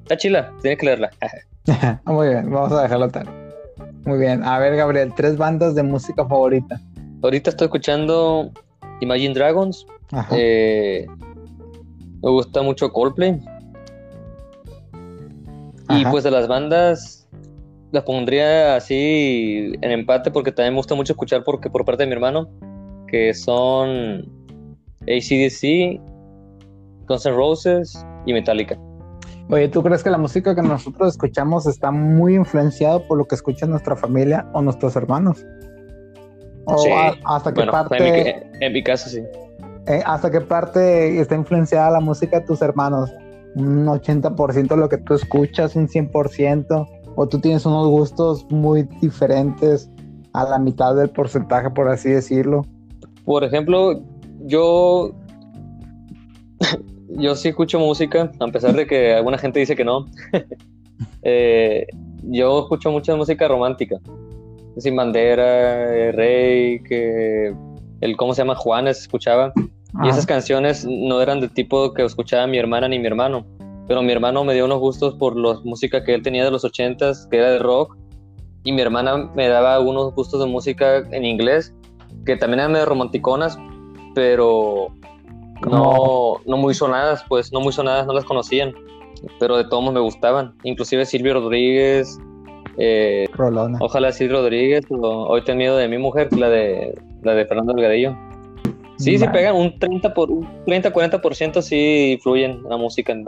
Está 0.02 0.16
chila, 0.16 0.52
tiene 0.62 0.76
que 0.76 0.86
leerla. 0.86 1.10
Muy 2.04 2.28
bien, 2.28 2.50
vamos 2.50 2.72
a 2.72 2.82
dejarlo 2.82 3.08
tal. 3.08 3.28
Muy 4.04 4.18
bien, 4.18 4.42
a 4.44 4.58
ver 4.58 4.76
Gabriel, 4.76 5.12
tres 5.14 5.36
bandas 5.36 5.74
de 5.74 5.82
música 5.82 6.26
favorita. 6.26 6.80
Ahorita 7.22 7.50
estoy 7.50 7.66
escuchando 7.66 8.50
Imagine 9.00 9.34
Dragons. 9.34 9.86
Eh, 10.32 11.06
me 12.22 12.30
gusta 12.30 12.62
mucho 12.62 12.90
Coldplay. 12.92 13.40
Y 15.90 16.04
pues 16.06 16.24
de 16.24 16.30
las 16.30 16.46
bandas 16.46 17.28
las 17.90 18.04
pondría 18.04 18.76
así 18.76 19.72
en 19.80 19.90
empate 19.90 20.30
porque 20.30 20.52
también 20.52 20.74
me 20.74 20.78
gusta 20.78 20.94
mucho 20.94 21.12
escuchar 21.12 21.42
porque 21.44 21.68
por 21.68 21.84
parte 21.84 22.04
de 22.04 22.06
mi 22.06 22.12
hermano, 22.12 22.48
que 23.08 23.34
son 23.34 24.28
ACDC, 25.02 26.00
Guns 27.08 27.26
N' 27.26 27.34
Roses 27.34 28.06
y 28.26 28.32
Metallica. 28.32 28.78
Oye, 29.48 29.68
¿tú 29.68 29.82
crees 29.82 30.04
que 30.04 30.10
la 30.10 30.18
música 30.18 30.54
que 30.54 30.62
nosotros 30.62 31.08
escuchamos 31.08 31.66
está 31.66 31.90
muy 31.90 32.34
influenciada 32.34 33.00
por 33.00 33.18
lo 33.18 33.24
que 33.24 33.34
escucha 33.34 33.66
nuestra 33.66 33.96
familia 33.96 34.46
o 34.52 34.62
nuestros 34.62 34.94
hermanos? 34.94 35.44
¿O 36.66 36.84
hasta 37.24 37.52
qué 37.52 37.64
parte... 37.66 38.46
En 38.60 38.72
mi, 38.72 38.82
caso 38.82 39.08
sí. 39.08 39.22
Eh, 39.86 40.02
¿Hasta 40.04 40.30
qué 40.30 40.40
parte 40.40 41.18
está 41.18 41.34
influenciada 41.34 41.90
la 41.90 42.00
música 42.00 42.40
de 42.40 42.46
tus 42.46 42.62
hermanos? 42.62 43.10
¿Un 43.56 43.86
80% 43.86 44.68
de 44.68 44.76
lo 44.76 44.88
que 44.88 44.98
tú 44.98 45.14
escuchas? 45.14 45.74
¿Un 45.74 45.88
100%? 45.88 46.88
¿O 47.16 47.26
tú 47.26 47.40
tienes 47.40 47.66
unos 47.66 47.88
gustos 47.88 48.46
muy 48.50 48.82
diferentes 49.00 49.90
a 50.32 50.44
la 50.44 50.58
mitad 50.58 50.94
del 50.94 51.10
porcentaje, 51.10 51.70
por 51.70 51.88
así 51.88 52.10
decirlo? 52.10 52.64
Por 53.24 53.42
ejemplo, 53.42 54.00
yo 54.50 55.14
yo 57.08 57.34
sí 57.34 57.48
escucho 57.48 57.78
música, 57.78 58.30
a 58.38 58.46
pesar 58.48 58.74
de 58.74 58.86
que 58.86 59.14
alguna 59.14 59.38
gente 59.38 59.60
dice 59.60 59.76
que 59.76 59.84
no. 59.84 60.06
Eh, 61.22 61.86
yo 62.22 62.60
escucho 62.60 62.90
mucha 62.90 63.14
música 63.14 63.46
romántica. 63.46 63.96
Sin 64.78 64.96
bandera, 64.96 66.12
Rey, 66.12 66.82
que 66.82 67.54
el 68.00 68.16
cómo 68.16 68.32
se 68.32 68.40
llama 68.40 68.54
Juanes 68.54 69.00
escuchaba. 69.00 69.52
Y 70.02 70.08
esas 70.08 70.24
canciones 70.24 70.86
no 70.88 71.20
eran 71.20 71.40
del 71.40 71.50
tipo 71.50 71.92
que 71.92 72.04
escuchaba 72.04 72.46
mi 72.46 72.58
hermana 72.58 72.88
ni 72.88 72.98
mi 72.98 73.06
hermano. 73.06 73.46
Pero 73.86 74.02
mi 74.02 74.12
hermano 74.12 74.44
me 74.44 74.54
dio 74.54 74.64
unos 74.64 74.78
gustos 74.78 75.14
por 75.16 75.36
la 75.36 75.60
música 75.64 76.04
que 76.04 76.14
él 76.14 76.22
tenía 76.22 76.44
de 76.44 76.50
los 76.50 76.64
ochentas, 76.64 77.26
que 77.30 77.38
era 77.38 77.50
de 77.50 77.58
rock. 77.58 77.96
Y 78.64 78.72
mi 78.72 78.80
hermana 78.80 79.30
me 79.34 79.48
daba 79.48 79.80
unos 79.80 80.14
gustos 80.14 80.40
de 80.40 80.46
música 80.46 80.98
en 81.10 81.24
inglés, 81.24 81.74
que 82.24 82.36
también 82.36 82.60
eran 82.60 82.72
de 82.72 82.84
romanticonas, 82.84 83.58
pero 84.14 84.88
no, 85.68 86.36
no 86.46 86.56
muy 86.56 86.74
sonadas, 86.74 87.24
pues 87.28 87.52
no 87.52 87.60
muy 87.60 87.72
sonadas, 87.72 88.06
no 88.06 88.12
las 88.12 88.24
conocían, 88.24 88.72
pero 89.38 89.56
de 89.56 89.64
todos 89.64 89.92
me 89.92 90.00
gustaban. 90.00 90.54
Inclusive 90.64 91.04
Silvio 91.06 91.34
Rodríguez, 91.34 92.18
eh, 92.78 93.28
ojalá 93.80 94.12
Silvio 94.12 94.38
Rodríguez, 94.38 94.84
o 94.90 95.26
Hoy 95.28 95.44
te 95.44 95.54
miedo 95.54 95.76
de 95.76 95.88
mi 95.88 95.98
mujer, 95.98 96.32
la 96.36 96.48
de, 96.48 96.98
la 97.22 97.34
de 97.34 97.44
Fernando 97.46 97.74
Delgadillo. 97.74 98.16
Sí, 98.96 99.18
sí 99.18 99.26
pegan, 99.28 99.56
un 99.56 99.78
30 99.78 100.12
por 100.12 100.30
un 100.30 100.46
30 100.66 100.92
40% 100.92 101.62
sí 101.62 102.12
influyen 102.12 102.52
en 102.52 102.68
la 102.68 102.76
música 102.76 103.12
en 103.12 103.26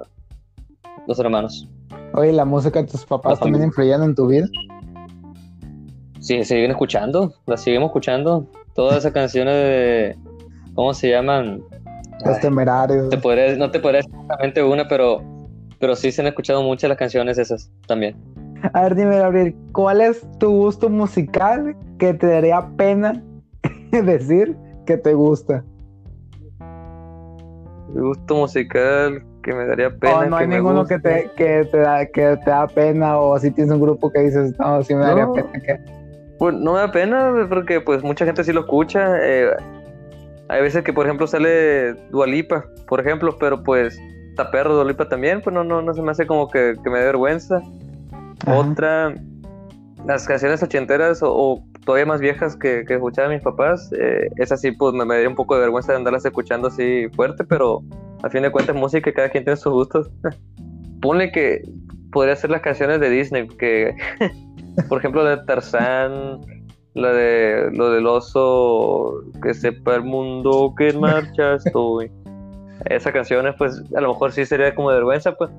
los 1.06 1.18
hermanos. 1.18 1.66
Oye, 2.14 2.32
¿la 2.32 2.44
música 2.44 2.82
de 2.82 2.88
tus 2.88 3.06
papás 3.06 3.40
también 3.40 3.64
influyen 3.64 4.02
en 4.02 4.14
tu 4.14 4.26
vida? 4.26 4.46
Sí, 6.20 6.36
se 6.38 6.44
siguen 6.44 6.70
escuchando, 6.70 7.34
las 7.46 7.62
seguimos 7.62 7.88
escuchando. 7.88 8.46
Todas 8.74 8.98
esas 8.98 9.12
canciones 9.14 9.54
de 9.54 10.16
¿cómo 10.74 10.94
se 10.94 11.10
llaman? 11.10 11.62
Los 12.24 12.40
temerarios. 12.40 13.08
Te 13.10 13.16
no 13.56 13.70
te 13.70 13.80
podría 13.80 13.98
decir 13.98 14.14
exactamente 14.14 14.62
una, 14.62 14.86
pero, 14.86 15.22
pero 15.78 15.96
sí 15.96 16.12
se 16.12 16.22
han 16.22 16.28
escuchado 16.28 16.62
muchas 16.62 16.88
las 16.88 16.98
canciones 16.98 17.38
esas 17.38 17.70
también. 17.86 18.16
A 18.72 18.82
ver, 18.82 18.94
dime, 18.94 19.18
Gabriel, 19.18 19.56
¿cuál 19.72 20.00
es 20.00 20.24
tu 20.38 20.50
gusto 20.50 20.88
musical 20.88 21.76
que 21.98 22.14
te 22.14 22.26
daría 22.28 22.64
pena 22.76 23.22
decir 23.90 24.56
que 24.86 24.96
te 24.96 25.14
gusta? 25.14 25.64
Mi 27.92 28.00
gusto 28.00 28.36
musical 28.36 29.24
que 29.42 29.52
me 29.52 29.66
daría 29.66 29.90
pena. 29.90 30.18
O 30.18 30.24
no 30.26 30.36
hay 30.36 30.46
ninguno 30.46 30.86
que 30.86 31.00
te, 31.00 31.28
que, 31.36 31.64
te 31.64 31.78
da, 31.78 32.06
que 32.06 32.36
te 32.36 32.50
da 32.50 32.68
pena, 32.68 33.18
o 33.18 33.36
si 33.38 33.50
tienes 33.50 33.74
un 33.74 33.80
grupo 33.80 34.10
que 34.12 34.20
dices, 34.20 34.56
no, 34.60 34.82
sí 34.84 34.94
me 34.94 35.02
daría 35.02 35.28
pena. 35.32 35.50
Pues 36.38 36.54
no 36.54 36.74
me 36.74 36.78
da 36.78 36.92
pena, 36.92 37.46
porque 37.48 37.80
pues 37.80 38.02
mucha 38.02 38.24
gente 38.24 38.44
sí 38.44 38.52
lo 38.52 38.60
escucha. 38.60 39.16
Eh, 39.20 39.50
hay 40.52 40.60
veces 40.60 40.84
que, 40.84 40.92
por 40.92 41.06
ejemplo, 41.06 41.26
sale 41.26 41.94
Dualipa, 42.10 42.66
por 42.86 43.00
ejemplo, 43.00 43.36
pero 43.40 43.62
pues 43.62 43.98
está 44.28 44.50
perro 44.50 44.74
Dualipa 44.74 45.08
también, 45.08 45.40
pues 45.40 45.54
no, 45.54 45.64
no, 45.64 45.80
no 45.80 45.94
se 45.94 46.02
me 46.02 46.10
hace 46.10 46.26
como 46.26 46.50
que, 46.50 46.76
me 46.84 46.98
dé 46.98 47.06
vergüenza. 47.06 47.62
Otra, 48.46 49.14
las 50.06 50.26
canciones 50.26 50.62
ochenteras 50.62 51.20
o, 51.22 51.64
todavía 51.86 52.04
más 52.04 52.20
viejas 52.20 52.54
que, 52.54 52.84
que 52.84 52.94
escuchaban 52.94 53.32
mis 53.32 53.42
papás, 53.42 53.90
eh, 53.98 54.28
esas 54.36 54.60
sí, 54.60 54.72
pues 54.72 54.92
me, 54.92 55.06
me 55.06 55.14
daría 55.14 55.30
un 55.30 55.34
poco 55.36 55.54
de 55.54 55.62
vergüenza 55.62 55.92
de 55.92 55.98
andarlas 55.98 56.26
escuchando 56.26 56.68
así 56.68 57.08
fuerte, 57.16 57.44
pero 57.44 57.82
a 58.22 58.28
fin 58.28 58.42
de 58.42 58.52
cuentas, 58.52 58.76
música, 58.76 59.10
cada 59.10 59.30
quien 59.30 59.44
tiene 59.44 59.56
sus 59.56 59.72
gustos. 59.72 60.10
Ponle 61.00 61.32
que 61.32 61.62
podría 62.12 62.36
ser 62.36 62.50
las 62.50 62.60
canciones 62.60 63.00
de 63.00 63.08
Disney, 63.08 63.48
que, 63.48 63.96
por 64.90 64.98
ejemplo, 64.98 65.24
de 65.24 65.38
Tarzán 65.46 66.40
la 66.94 67.12
de 67.12 67.70
lo 67.72 67.90
del 67.90 68.06
oso 68.06 69.22
que 69.42 69.54
sepa 69.54 69.94
el 69.96 70.04
mundo 70.04 70.74
que 70.76 70.90
en 70.90 71.00
marcha 71.00 71.54
estoy. 71.64 72.10
Esa 72.86 73.12
canción, 73.12 73.46
pues, 73.58 73.82
a 73.96 74.00
lo 74.00 74.08
mejor 74.08 74.32
sí 74.32 74.44
sería 74.44 74.74
como 74.74 74.90
de 74.90 74.96
vergüenza, 74.96 75.32
pues. 75.32 75.50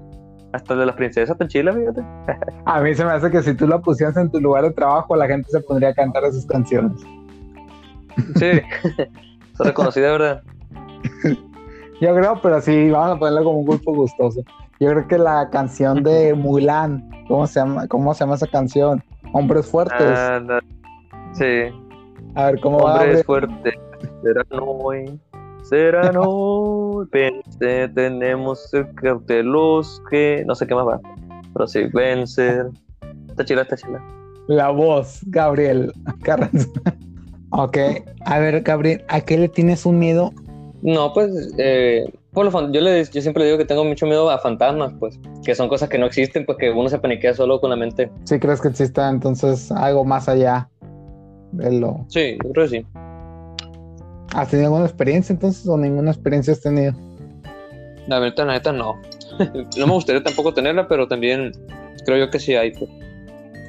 Hasta 0.52 0.76
de 0.76 0.86
las 0.86 0.96
princesas 0.96 1.36
tan 1.36 1.48
chila, 1.48 1.74
fíjate. 1.74 2.04
A 2.66 2.80
mí 2.82 2.94
se 2.94 3.04
me 3.04 3.12
hace 3.12 3.32
que 3.32 3.42
si 3.42 3.56
tú 3.56 3.66
la 3.66 3.80
pusieras 3.80 4.16
en 4.18 4.30
tu 4.30 4.40
lugar 4.40 4.64
de 4.64 4.72
trabajo, 4.72 5.16
la 5.16 5.26
gente 5.26 5.50
se 5.50 5.60
pondría 5.62 5.90
a 5.90 5.94
cantar 5.96 6.24
esas 6.26 6.46
canciones. 6.46 7.02
Sí, 8.36 8.52
son 9.58 9.66
reconocida, 9.66 10.12
¿verdad? 10.12 10.44
Yo 12.00 12.14
creo, 12.16 12.40
pero 12.42 12.62
sí, 12.62 12.92
vamos 12.92 13.16
a 13.16 13.20
ponerla 13.20 13.44
como 13.44 13.60
un 13.60 13.66
grupo 13.66 13.96
gustoso. 13.96 14.42
Yo 14.80 14.90
creo 14.90 15.08
que 15.08 15.18
la 15.18 15.50
canción 15.50 16.04
de 16.04 16.36
Mulan, 16.36 17.10
¿cómo 17.28 17.48
se 17.48 17.60
llama, 17.60 17.88
cómo 17.88 18.14
se 18.14 18.20
llama 18.20 18.36
esa 18.36 18.48
canción? 18.48 19.04
Hombres 19.32 19.66
fuertes. 19.66 20.02
Ah, 20.02 20.40
Sí. 21.34 21.74
A 22.36 22.48
ver, 22.48 22.60
¿cómo 22.62 22.78
Hombre 22.78 23.16
va? 23.16 23.24
fuerte, 23.24 23.80
será 24.24 24.44
hoy, 24.52 25.20
será 25.64 26.12
hoy, 26.20 27.08
vence, 27.12 27.90
tenemos 27.90 28.74
el 28.74 28.94
cautelos 28.96 30.02
que... 30.10 30.44
No 30.48 30.56
sé 30.56 30.66
qué 30.66 30.76
más 30.76 30.88
va, 30.88 31.02
pero 31.54 31.68
sí, 31.68 31.84
vencer. 31.94 32.68
Está 33.30 33.46
chila, 33.46 33.62
está 33.64 33.78
chila. 33.78 34.04
La 34.48 34.70
voz, 34.70 35.22
Gabriel 35.28 35.94
Carranza. 36.24 36.68
ok, 37.52 37.78
a 38.26 38.40
ver, 38.40 38.62
Gabriel, 38.62 39.04
¿a 39.08 39.22
qué 39.22 39.38
le 39.38 39.48
tienes 39.48 39.86
un 39.86 40.00
miedo? 40.00 40.34
No, 40.82 41.14
pues, 41.14 41.54
eh, 41.58 42.04
yo, 42.36 42.82
le, 42.82 43.06
yo 43.06 43.22
siempre 43.22 43.46
digo 43.46 43.58
que 43.58 43.66
tengo 43.66 43.86
mucho 43.86 44.06
miedo 44.06 44.30
a 44.30 44.38
fantasmas, 44.40 44.92
pues, 45.00 45.20
que 45.46 45.56
son 45.56 45.70
cosas 45.70 45.88
que 45.88 45.98
no 45.98 46.08
existen, 46.08 46.46
pues 46.46 46.58
que 46.58 46.72
uno 46.72 46.90
se 46.90 47.00
paniquea 47.00 47.34
solo 47.34 47.62
con 47.62 47.70
la 47.70 47.76
mente. 47.76 48.12
Sí, 48.26 48.40
crees 48.40 48.60
que 48.60 48.68
exista 48.68 49.10
entonces 49.10 49.72
algo 49.72 50.04
más 50.04 50.28
allá. 50.28 50.70
Sí, 52.08 52.38
yo 52.44 52.52
creo 52.52 52.66
que 52.66 52.78
sí. 52.78 52.86
¿Has 54.36 54.50
tenido 54.50 54.68
alguna 54.68 54.86
experiencia 54.86 55.34
entonces 55.34 55.68
o 55.68 55.78
ninguna 55.78 56.12
experiencia 56.12 56.54
has 56.54 56.62
tenido? 56.62 56.94
La 58.08 58.20
verdad, 58.20 58.48
la 58.48 58.54
neta, 58.54 58.72
no. 58.72 59.00
no 59.78 59.88
me 59.88 59.94
gustaría 59.94 60.24
tampoco 60.24 60.54
tenerla, 60.54 60.88
pero 60.88 61.08
también 61.08 61.52
creo 62.06 62.26
yo 62.26 62.30
que 62.30 62.40
sí 62.40 62.56
hay. 62.56 62.72
Pues. 62.72 62.90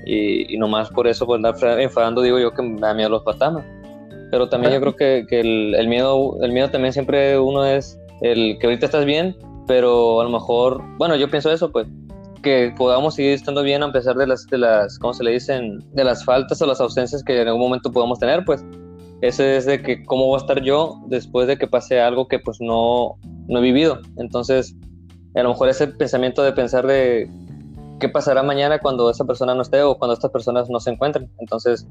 Y, 0.06 0.54
y 0.54 0.58
nomás 0.58 0.90
por 0.90 1.06
eso, 1.06 1.26
pues 1.26 1.36
andar 1.36 1.54
enfadando, 1.80 2.22
digo 2.22 2.38
yo 2.38 2.52
que 2.52 2.62
me 2.62 2.80
da 2.80 2.94
miedo 2.94 3.10
los 3.10 3.24
fantasmas. 3.24 3.64
Pero 4.30 4.48
también 4.48 4.72
yo 4.72 4.80
creo 4.80 4.96
que, 4.96 5.26
que 5.28 5.40
el, 5.40 5.74
el, 5.74 5.88
miedo, 5.88 6.36
el 6.42 6.52
miedo 6.52 6.70
también 6.70 6.92
siempre 6.92 7.38
uno 7.38 7.64
es 7.64 7.98
el 8.20 8.58
que 8.58 8.66
ahorita 8.66 8.86
estás 8.86 9.04
bien, 9.04 9.36
pero 9.66 10.20
a 10.20 10.24
lo 10.24 10.30
mejor, 10.30 10.82
bueno, 10.98 11.14
yo 11.16 11.30
pienso 11.30 11.52
eso, 11.52 11.70
pues, 11.70 11.86
que 12.44 12.72
podamos 12.76 13.16
seguir 13.16 13.32
estando 13.32 13.62
bien 13.62 13.82
a 13.82 13.90
pesar 13.90 14.14
de 14.14 14.26
las, 14.28 14.46
de 14.46 14.58
las, 14.58 14.98
¿cómo 15.00 15.14
se 15.14 15.24
le 15.24 15.32
dicen? 15.32 15.80
De 15.92 16.04
las 16.04 16.24
faltas 16.24 16.62
o 16.62 16.66
las 16.66 16.80
ausencias 16.80 17.24
que 17.24 17.40
en 17.40 17.48
algún 17.48 17.62
momento 17.62 17.90
podamos 17.90 18.20
tener, 18.20 18.44
pues 18.44 18.64
ese 19.22 19.56
es 19.56 19.64
de 19.64 19.82
que 19.82 20.04
cómo 20.04 20.26
voy 20.26 20.36
a 20.36 20.42
estar 20.42 20.62
yo 20.62 21.00
después 21.06 21.48
de 21.48 21.56
que 21.56 21.66
pase 21.66 22.00
algo 22.00 22.28
que 22.28 22.38
pues 22.38 22.58
no, 22.60 23.16
no 23.48 23.58
he 23.58 23.62
vivido. 23.62 23.98
Entonces, 24.18 24.76
a 25.34 25.42
lo 25.42 25.48
mejor 25.48 25.70
ese 25.70 25.88
pensamiento 25.88 26.42
de 26.42 26.52
pensar 26.52 26.86
de 26.86 27.28
qué 27.98 28.08
pasará 28.08 28.42
mañana 28.42 28.78
cuando 28.78 29.10
esa 29.10 29.24
persona 29.24 29.54
no 29.54 29.62
esté 29.62 29.82
o 29.82 29.96
cuando 29.96 30.14
estas 30.14 30.30
personas 30.30 30.68
no 30.68 30.78
se 30.78 30.90
encuentren. 30.90 31.30
Entonces, 31.38 31.88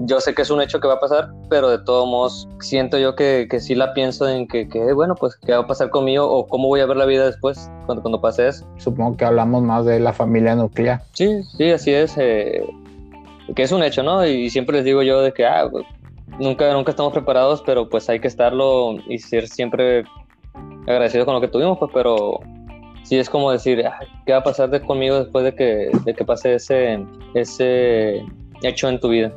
yo 0.00 0.20
sé 0.20 0.34
que 0.34 0.42
es 0.42 0.50
un 0.50 0.60
hecho 0.60 0.80
que 0.80 0.88
va 0.88 0.94
a 0.94 1.00
pasar, 1.00 1.30
pero 1.48 1.70
de 1.70 1.78
todos 1.78 2.06
modos 2.06 2.48
siento 2.60 2.98
yo 2.98 3.14
que, 3.14 3.46
que 3.50 3.60
sí 3.60 3.74
la 3.74 3.94
pienso 3.94 4.28
en 4.28 4.46
que, 4.46 4.68
que, 4.68 4.92
bueno, 4.92 5.14
pues 5.14 5.36
qué 5.36 5.52
va 5.52 5.60
a 5.60 5.66
pasar 5.66 5.90
conmigo 5.90 6.28
o 6.30 6.46
cómo 6.46 6.68
voy 6.68 6.80
a 6.80 6.86
ver 6.86 6.96
la 6.96 7.06
vida 7.06 7.24
después 7.24 7.70
cuando, 7.86 8.02
cuando 8.02 8.20
pase 8.20 8.48
eso. 8.48 8.66
Supongo 8.76 9.16
que 9.16 9.24
hablamos 9.24 9.62
más 9.62 9.84
de 9.86 9.98
la 10.00 10.12
familia 10.12 10.54
nuclear. 10.54 11.02
Sí, 11.12 11.42
sí, 11.56 11.70
así 11.70 11.92
es. 11.92 12.14
Eh, 12.18 12.62
que 13.54 13.62
es 13.62 13.72
un 13.72 13.82
hecho, 13.82 14.02
¿no? 14.02 14.26
Y 14.26 14.50
siempre 14.50 14.76
les 14.76 14.84
digo 14.84 15.02
yo 15.02 15.20
de 15.22 15.32
que, 15.32 15.46
ah, 15.46 15.68
pues, 15.70 15.86
nunca, 16.38 16.72
nunca 16.72 16.90
estamos 16.90 17.12
preparados, 17.12 17.62
pero 17.64 17.88
pues 17.88 18.08
hay 18.08 18.20
que 18.20 18.28
estarlo 18.28 18.96
y 19.08 19.18
ser 19.18 19.48
siempre 19.48 20.04
agradecidos 20.86 21.24
con 21.24 21.34
lo 21.34 21.40
que 21.40 21.48
tuvimos, 21.48 21.78
pues, 21.78 21.90
pero 21.94 22.40
sí 23.04 23.18
es 23.18 23.30
como 23.30 23.50
decir, 23.50 23.86
ah, 23.86 23.98
¿qué 24.26 24.32
va 24.32 24.38
a 24.38 24.44
pasar 24.44 24.70
de 24.70 24.80
conmigo 24.80 25.18
después 25.20 25.44
de 25.44 25.54
que, 25.54 25.90
de 26.04 26.14
que 26.14 26.24
pase 26.24 26.54
ese, 26.54 27.04
ese 27.34 28.22
hecho 28.62 28.88
en 28.88 29.00
tu 29.00 29.08
vida? 29.08 29.32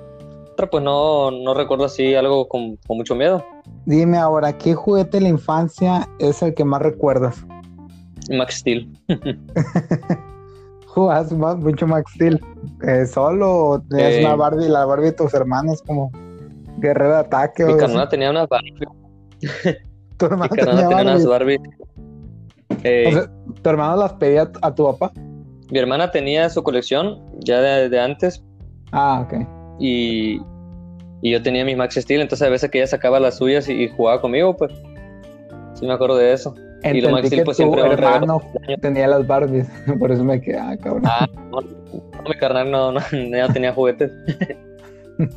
Pues 0.67 0.83
no, 0.83 1.31
no 1.31 1.53
recuerdo 1.53 1.85
así 1.85 2.15
algo 2.15 2.47
con, 2.47 2.77
mucho 2.89 3.15
miedo. 3.15 3.45
Dime 3.85 4.17
ahora, 4.17 4.57
¿qué 4.57 4.73
juguete 4.75 5.17
de 5.17 5.21
la 5.21 5.29
infancia 5.29 6.07
es 6.19 6.41
el 6.41 6.53
que 6.53 6.63
más 6.65 6.81
recuerdas? 6.81 7.45
Max 8.31 8.55
Steel. 8.57 8.87
jugabas 10.87 11.31
más, 11.31 11.57
mucho 11.57 11.87
Max 11.87 12.11
Steel. 12.15 12.39
Eh, 12.87 13.05
¿Solo 13.05 13.51
o 13.67 13.81
tenías 13.81 14.13
Eh. 14.13 14.25
una 14.25 14.35
Barbie, 14.35 14.67
la 14.69 14.85
Barbie 14.85 15.05
de 15.07 15.11
tus 15.13 15.33
hermanos 15.33 15.81
como 15.85 16.11
guerrera 16.77 17.15
de 17.15 17.19
ataque? 17.21 17.65
Mi 17.65 17.77
carnal 17.77 18.09
tenía 18.09 18.29
unas 18.31 18.47
Barbie. 18.49 18.73
Tu 20.17 20.25
Mi 20.25 20.31
hermano 20.33 20.49
carnal 20.55 20.75
tenía 20.75 20.89
tenía 20.97 21.13
unas 21.13 21.25
Barbie. 21.27 21.57
Barbie. 21.57 21.69
Eh, 22.83 23.05
O 23.07 23.11
sea, 23.11 23.31
tu 23.61 23.69
hermano 23.69 23.95
las 23.97 24.13
pedía 24.13 24.51
a 24.61 24.75
tu 24.75 24.83
papá. 24.85 25.11
mi 25.71 25.79
hermana 25.79 26.11
tenía 26.11 26.49
su 26.49 26.61
colección 26.63 27.19
ya 27.39 27.59
de, 27.61 27.89
de 27.89 27.99
antes 27.99 28.43
Ah, 28.91 29.23
ok. 29.25 29.47
Y, 29.79 30.41
y 31.21 31.31
yo 31.31 31.41
tenía 31.41 31.65
mis 31.65 31.77
Max 31.77 31.95
Steel, 31.95 32.21
entonces 32.21 32.47
a 32.47 32.51
veces 32.51 32.69
que 32.69 32.79
ella 32.79 32.87
sacaba 32.87 33.19
las 33.19 33.37
suyas 33.37 33.67
y, 33.69 33.73
y 33.73 33.89
jugaba 33.89 34.21
conmigo, 34.21 34.55
pues 34.55 34.71
sí 35.73 35.85
me 35.85 35.93
acuerdo 35.93 36.17
de 36.17 36.33
eso. 36.33 36.53
Y 36.83 37.01
lo 37.01 37.11
Max 37.11 37.27
Steel 37.27 37.43
pues 37.43 37.57
siempre 37.57 37.81
hermano 37.81 38.41
tenía 38.81 39.07
las 39.07 39.27
Barbies, 39.27 39.67
por 39.99 40.11
eso 40.11 40.23
me 40.23 40.39
quedé, 40.39 40.57
ah, 40.57 40.77
cabrón. 40.77 41.03
Ah, 41.05 41.27
no, 41.51 41.61
no, 41.61 42.23
mi 42.27 42.35
carnal 42.39 42.71
no, 42.71 42.91
no, 42.91 42.99
no 43.11 43.53
tenía 43.53 43.73
juguetes. 43.73 44.11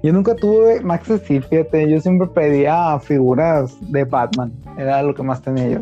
Yo 0.00 0.12
nunca 0.12 0.36
tuve 0.36 0.80
Max 0.80 1.08
Steel, 1.08 1.42
fíjate, 1.42 1.90
yo 1.90 1.98
siempre 2.00 2.28
pedía 2.28 3.00
figuras 3.00 3.76
de 3.90 4.04
Batman, 4.04 4.52
era 4.78 5.02
lo 5.02 5.12
que 5.12 5.24
más 5.24 5.42
tenía 5.42 5.68
yo. 5.68 5.80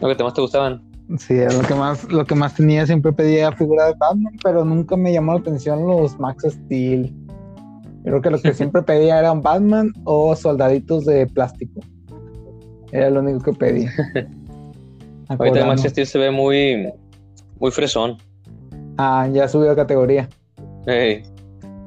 Lo 0.00 0.08
que 0.08 0.16
te 0.16 0.24
más 0.24 0.34
te 0.34 0.40
gustaban. 0.40 0.82
Sí, 1.18 1.34
lo 1.34 1.60
que 1.66 1.74
más, 1.74 2.10
lo 2.10 2.24
que 2.24 2.34
más 2.34 2.54
tenía, 2.54 2.86
siempre 2.86 3.12
pedía 3.12 3.52
figuras 3.52 3.88
de 3.88 3.94
Batman, 3.98 4.34
pero 4.42 4.64
nunca 4.64 4.96
me 4.96 5.12
llamó 5.12 5.34
la 5.34 5.40
atención 5.40 5.86
los 5.86 6.18
Max 6.18 6.44
Steel. 6.48 7.14
Creo 8.04 8.22
que 8.22 8.30
lo 8.30 8.40
que 8.40 8.54
siempre 8.54 8.82
pedía 8.82 9.18
eran 9.18 9.42
Batman 9.42 9.92
o 10.04 10.34
soldaditos 10.34 11.04
de 11.04 11.26
plástico. 11.26 11.80
Era 12.92 13.10
lo 13.10 13.20
único 13.20 13.40
que 13.40 13.52
pedía. 13.52 13.90
Ahorita 15.28 15.66
Max. 15.66 15.82
Steel 15.82 16.06
se 16.06 16.18
ve 16.18 16.30
muy, 16.30 16.92
muy 17.58 17.70
fresón. 17.70 18.18
Ah, 18.98 19.28
ya 19.32 19.48
subió 19.48 19.70
de 19.70 19.76
categoría. 19.76 20.28
Ey. 20.86 21.22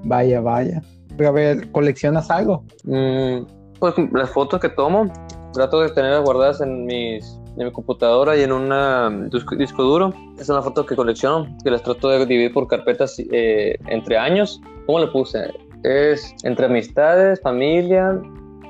Vaya, 0.04 0.42
vaya. 0.42 0.82
A 1.26 1.32
ver, 1.32 1.72
¿coleccionas 1.72 2.30
algo? 2.30 2.64
Mm, 2.84 3.46
pues 3.80 3.94
las 4.14 4.30
fotos 4.30 4.60
que 4.60 4.70
tomo, 4.70 5.12
trato 5.54 5.82
de 5.82 5.90
tenerlas 5.90 6.24
guardadas 6.24 6.62
en, 6.62 6.86
mis, 6.86 7.40
en 7.58 7.66
mi 7.66 7.72
computadora 7.72 8.36
y 8.38 8.44
en 8.44 8.52
un 8.52 9.30
disco, 9.30 9.56
disco 9.56 9.84
duro. 9.84 10.14
Esas 10.36 10.48
son 10.48 10.56
las 10.56 10.66
fotos 10.66 10.86
que 10.86 10.96
colecciono, 10.96 11.48
que 11.64 11.72
las 11.72 11.84
trato 11.84 12.10
de 12.10 12.26
dividir 12.26 12.54
por 12.54 12.68
carpetas 12.68 13.18
eh, 13.20 13.78
entre 13.88 14.18
años. 14.18 14.62
¿Cómo 14.86 15.00
le 15.00 15.08
puse? 15.08 15.52
Es 15.84 16.36
entre 16.44 16.66
amistades, 16.66 17.42
familia. 17.42 18.20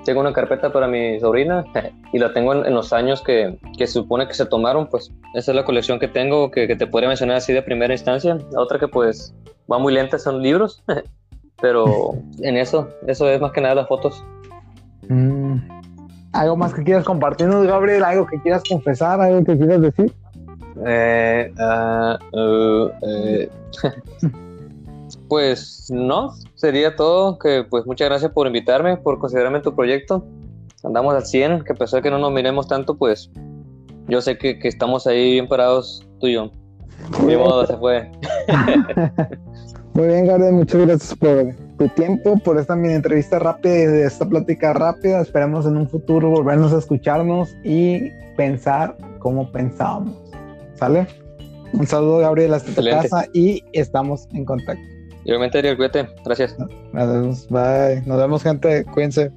Tengo 0.04 0.21
una 0.21 0.34
carpeta 0.34 0.71
para 0.71 0.88
mi 0.88 1.19
sobrina 1.19 1.65
y 2.13 2.19
la 2.19 2.32
tengo 2.34 2.54
en, 2.54 2.65
en 2.65 2.74
los 2.74 2.93
años 2.93 3.21
que, 3.21 3.58
que 3.78 3.88
se 3.88 3.93
supone 3.93 4.28
que 4.28 4.34
se 4.34 4.45
tomaron. 4.45 4.88
Pues 4.88 5.12
esa 5.34 5.52
es 5.52 5.56
la 5.56 5.65
colección 5.65 6.00
que 6.00 6.08
tengo 6.08 6.52
que, 6.52 6.67
que 6.67 6.76
te 6.76 6.88
podría 6.88 7.10
mencionar 7.10 7.38
así 7.38 7.54
de 7.54 7.62
primera 7.62 7.93
instancia. 7.93 8.38
La 8.52 8.62
otra 8.62 8.80
que 8.80 8.88
pues 8.88 9.36
va 9.71 9.80
muy 9.80 9.93
lenta 9.93 10.19
son 10.19 10.41
libros. 10.41 10.84
Pero 11.62 12.13
en 12.41 12.58
eso, 12.58 12.89
eso 13.08 13.30
es 13.30 13.39
más 13.39 13.52
que 13.52 13.62
nada 13.62 13.76
las 13.76 13.88
fotos. 13.88 14.24
Mm. 15.08 15.35
¿Algo 16.36 16.58
más 16.58 16.74
que 16.74 16.84
quieras 16.84 17.06
compartirnos, 17.06 17.65
Gabriel? 17.65 18.04
¿Algo 18.04 18.26
que 18.28 18.41
quieras 18.41 18.62
confesar? 18.67 19.21
¿Algo 19.21 19.43
que 19.45 19.58
quieras 19.58 19.82
decir? 19.82 20.13
Eh, 20.86 21.54
ah, 21.58 22.19
uh, 22.34 22.89
eh. 23.08 23.50
pues 25.30 25.89
no, 25.89 26.34
sería 26.56 26.93
todo. 26.98 27.39
Que 27.39 27.65
pues 27.69 27.86
muchas 27.86 28.10
gracias 28.10 28.32
por 28.32 28.48
invitarme, 28.48 28.98
por 28.98 29.17
considerarme 29.17 29.60
en 29.60 29.63
tu 29.63 29.74
proyecto. 29.74 30.26
Andamos 30.84 31.15
al 31.15 31.26
100, 31.26 31.63
que 31.63 31.71
a 31.71 31.76
pesar 31.76 32.00
de 32.00 32.04
que 32.04 32.12
no 32.12 32.19
nos 32.19 32.34
miremos 32.34 32.67
tanto, 32.67 32.95
pues 32.95 33.32
yo 34.10 34.21
sé 34.21 34.38
que, 34.38 34.60
que 34.60 34.67
estamos 34.67 35.08
ahí 35.08 35.32
bien 35.32 35.48
parados 35.48 36.06
tú 36.19 36.28
y 36.28 36.34
yo. 36.34 36.52
Mi 37.26 37.38
modo 37.38 37.65
se 37.65 37.78
fue. 37.78 38.12
Muy 39.93 40.08
bien, 40.08 40.28
Gabriel, 40.28 40.54
muchas 40.54 40.82
gracias 40.82 41.15
por 41.15 41.64
tu 41.78 41.90
tiempo, 41.90 42.38
por 42.40 42.58
esta 42.58 42.76
mini 42.76 42.94
entrevista 42.94 43.40
rápida 43.40 43.76
y 43.76 43.86
de 43.86 44.06
esta 44.06 44.28
plática 44.28 44.74
rápida. 44.74 45.22
Esperemos 45.22 45.66
en 45.66 45.78
un 45.78 45.90
futuro 45.90 46.30
volvernos 46.30 46.74
a 46.74 46.80
escucharnos 46.80 47.56
y 47.64 48.12
pensar 48.38 48.96
como 49.20 49.52
pensábamos. 49.52 50.16
¿Sale? 50.76 51.08
Un 51.74 51.88
saludo, 51.88 52.20
Gabriel, 52.20 52.54
hasta 52.54 52.72
tu 52.72 52.90
casa 52.90 53.26
y 53.34 53.64
estamos 53.74 54.28
en 54.34 54.46
contacto. 54.46 54.84
Igualmente, 55.26 55.58
Ariel, 55.58 55.76
cuídate. 55.76 56.08
Gracias. 56.24 56.56
Gracias, 56.94 57.48
bye. 57.50 58.02
Nos 58.06 58.18
vemos, 58.18 58.44
gente. 58.44 58.86
Cuídense. 58.86 59.32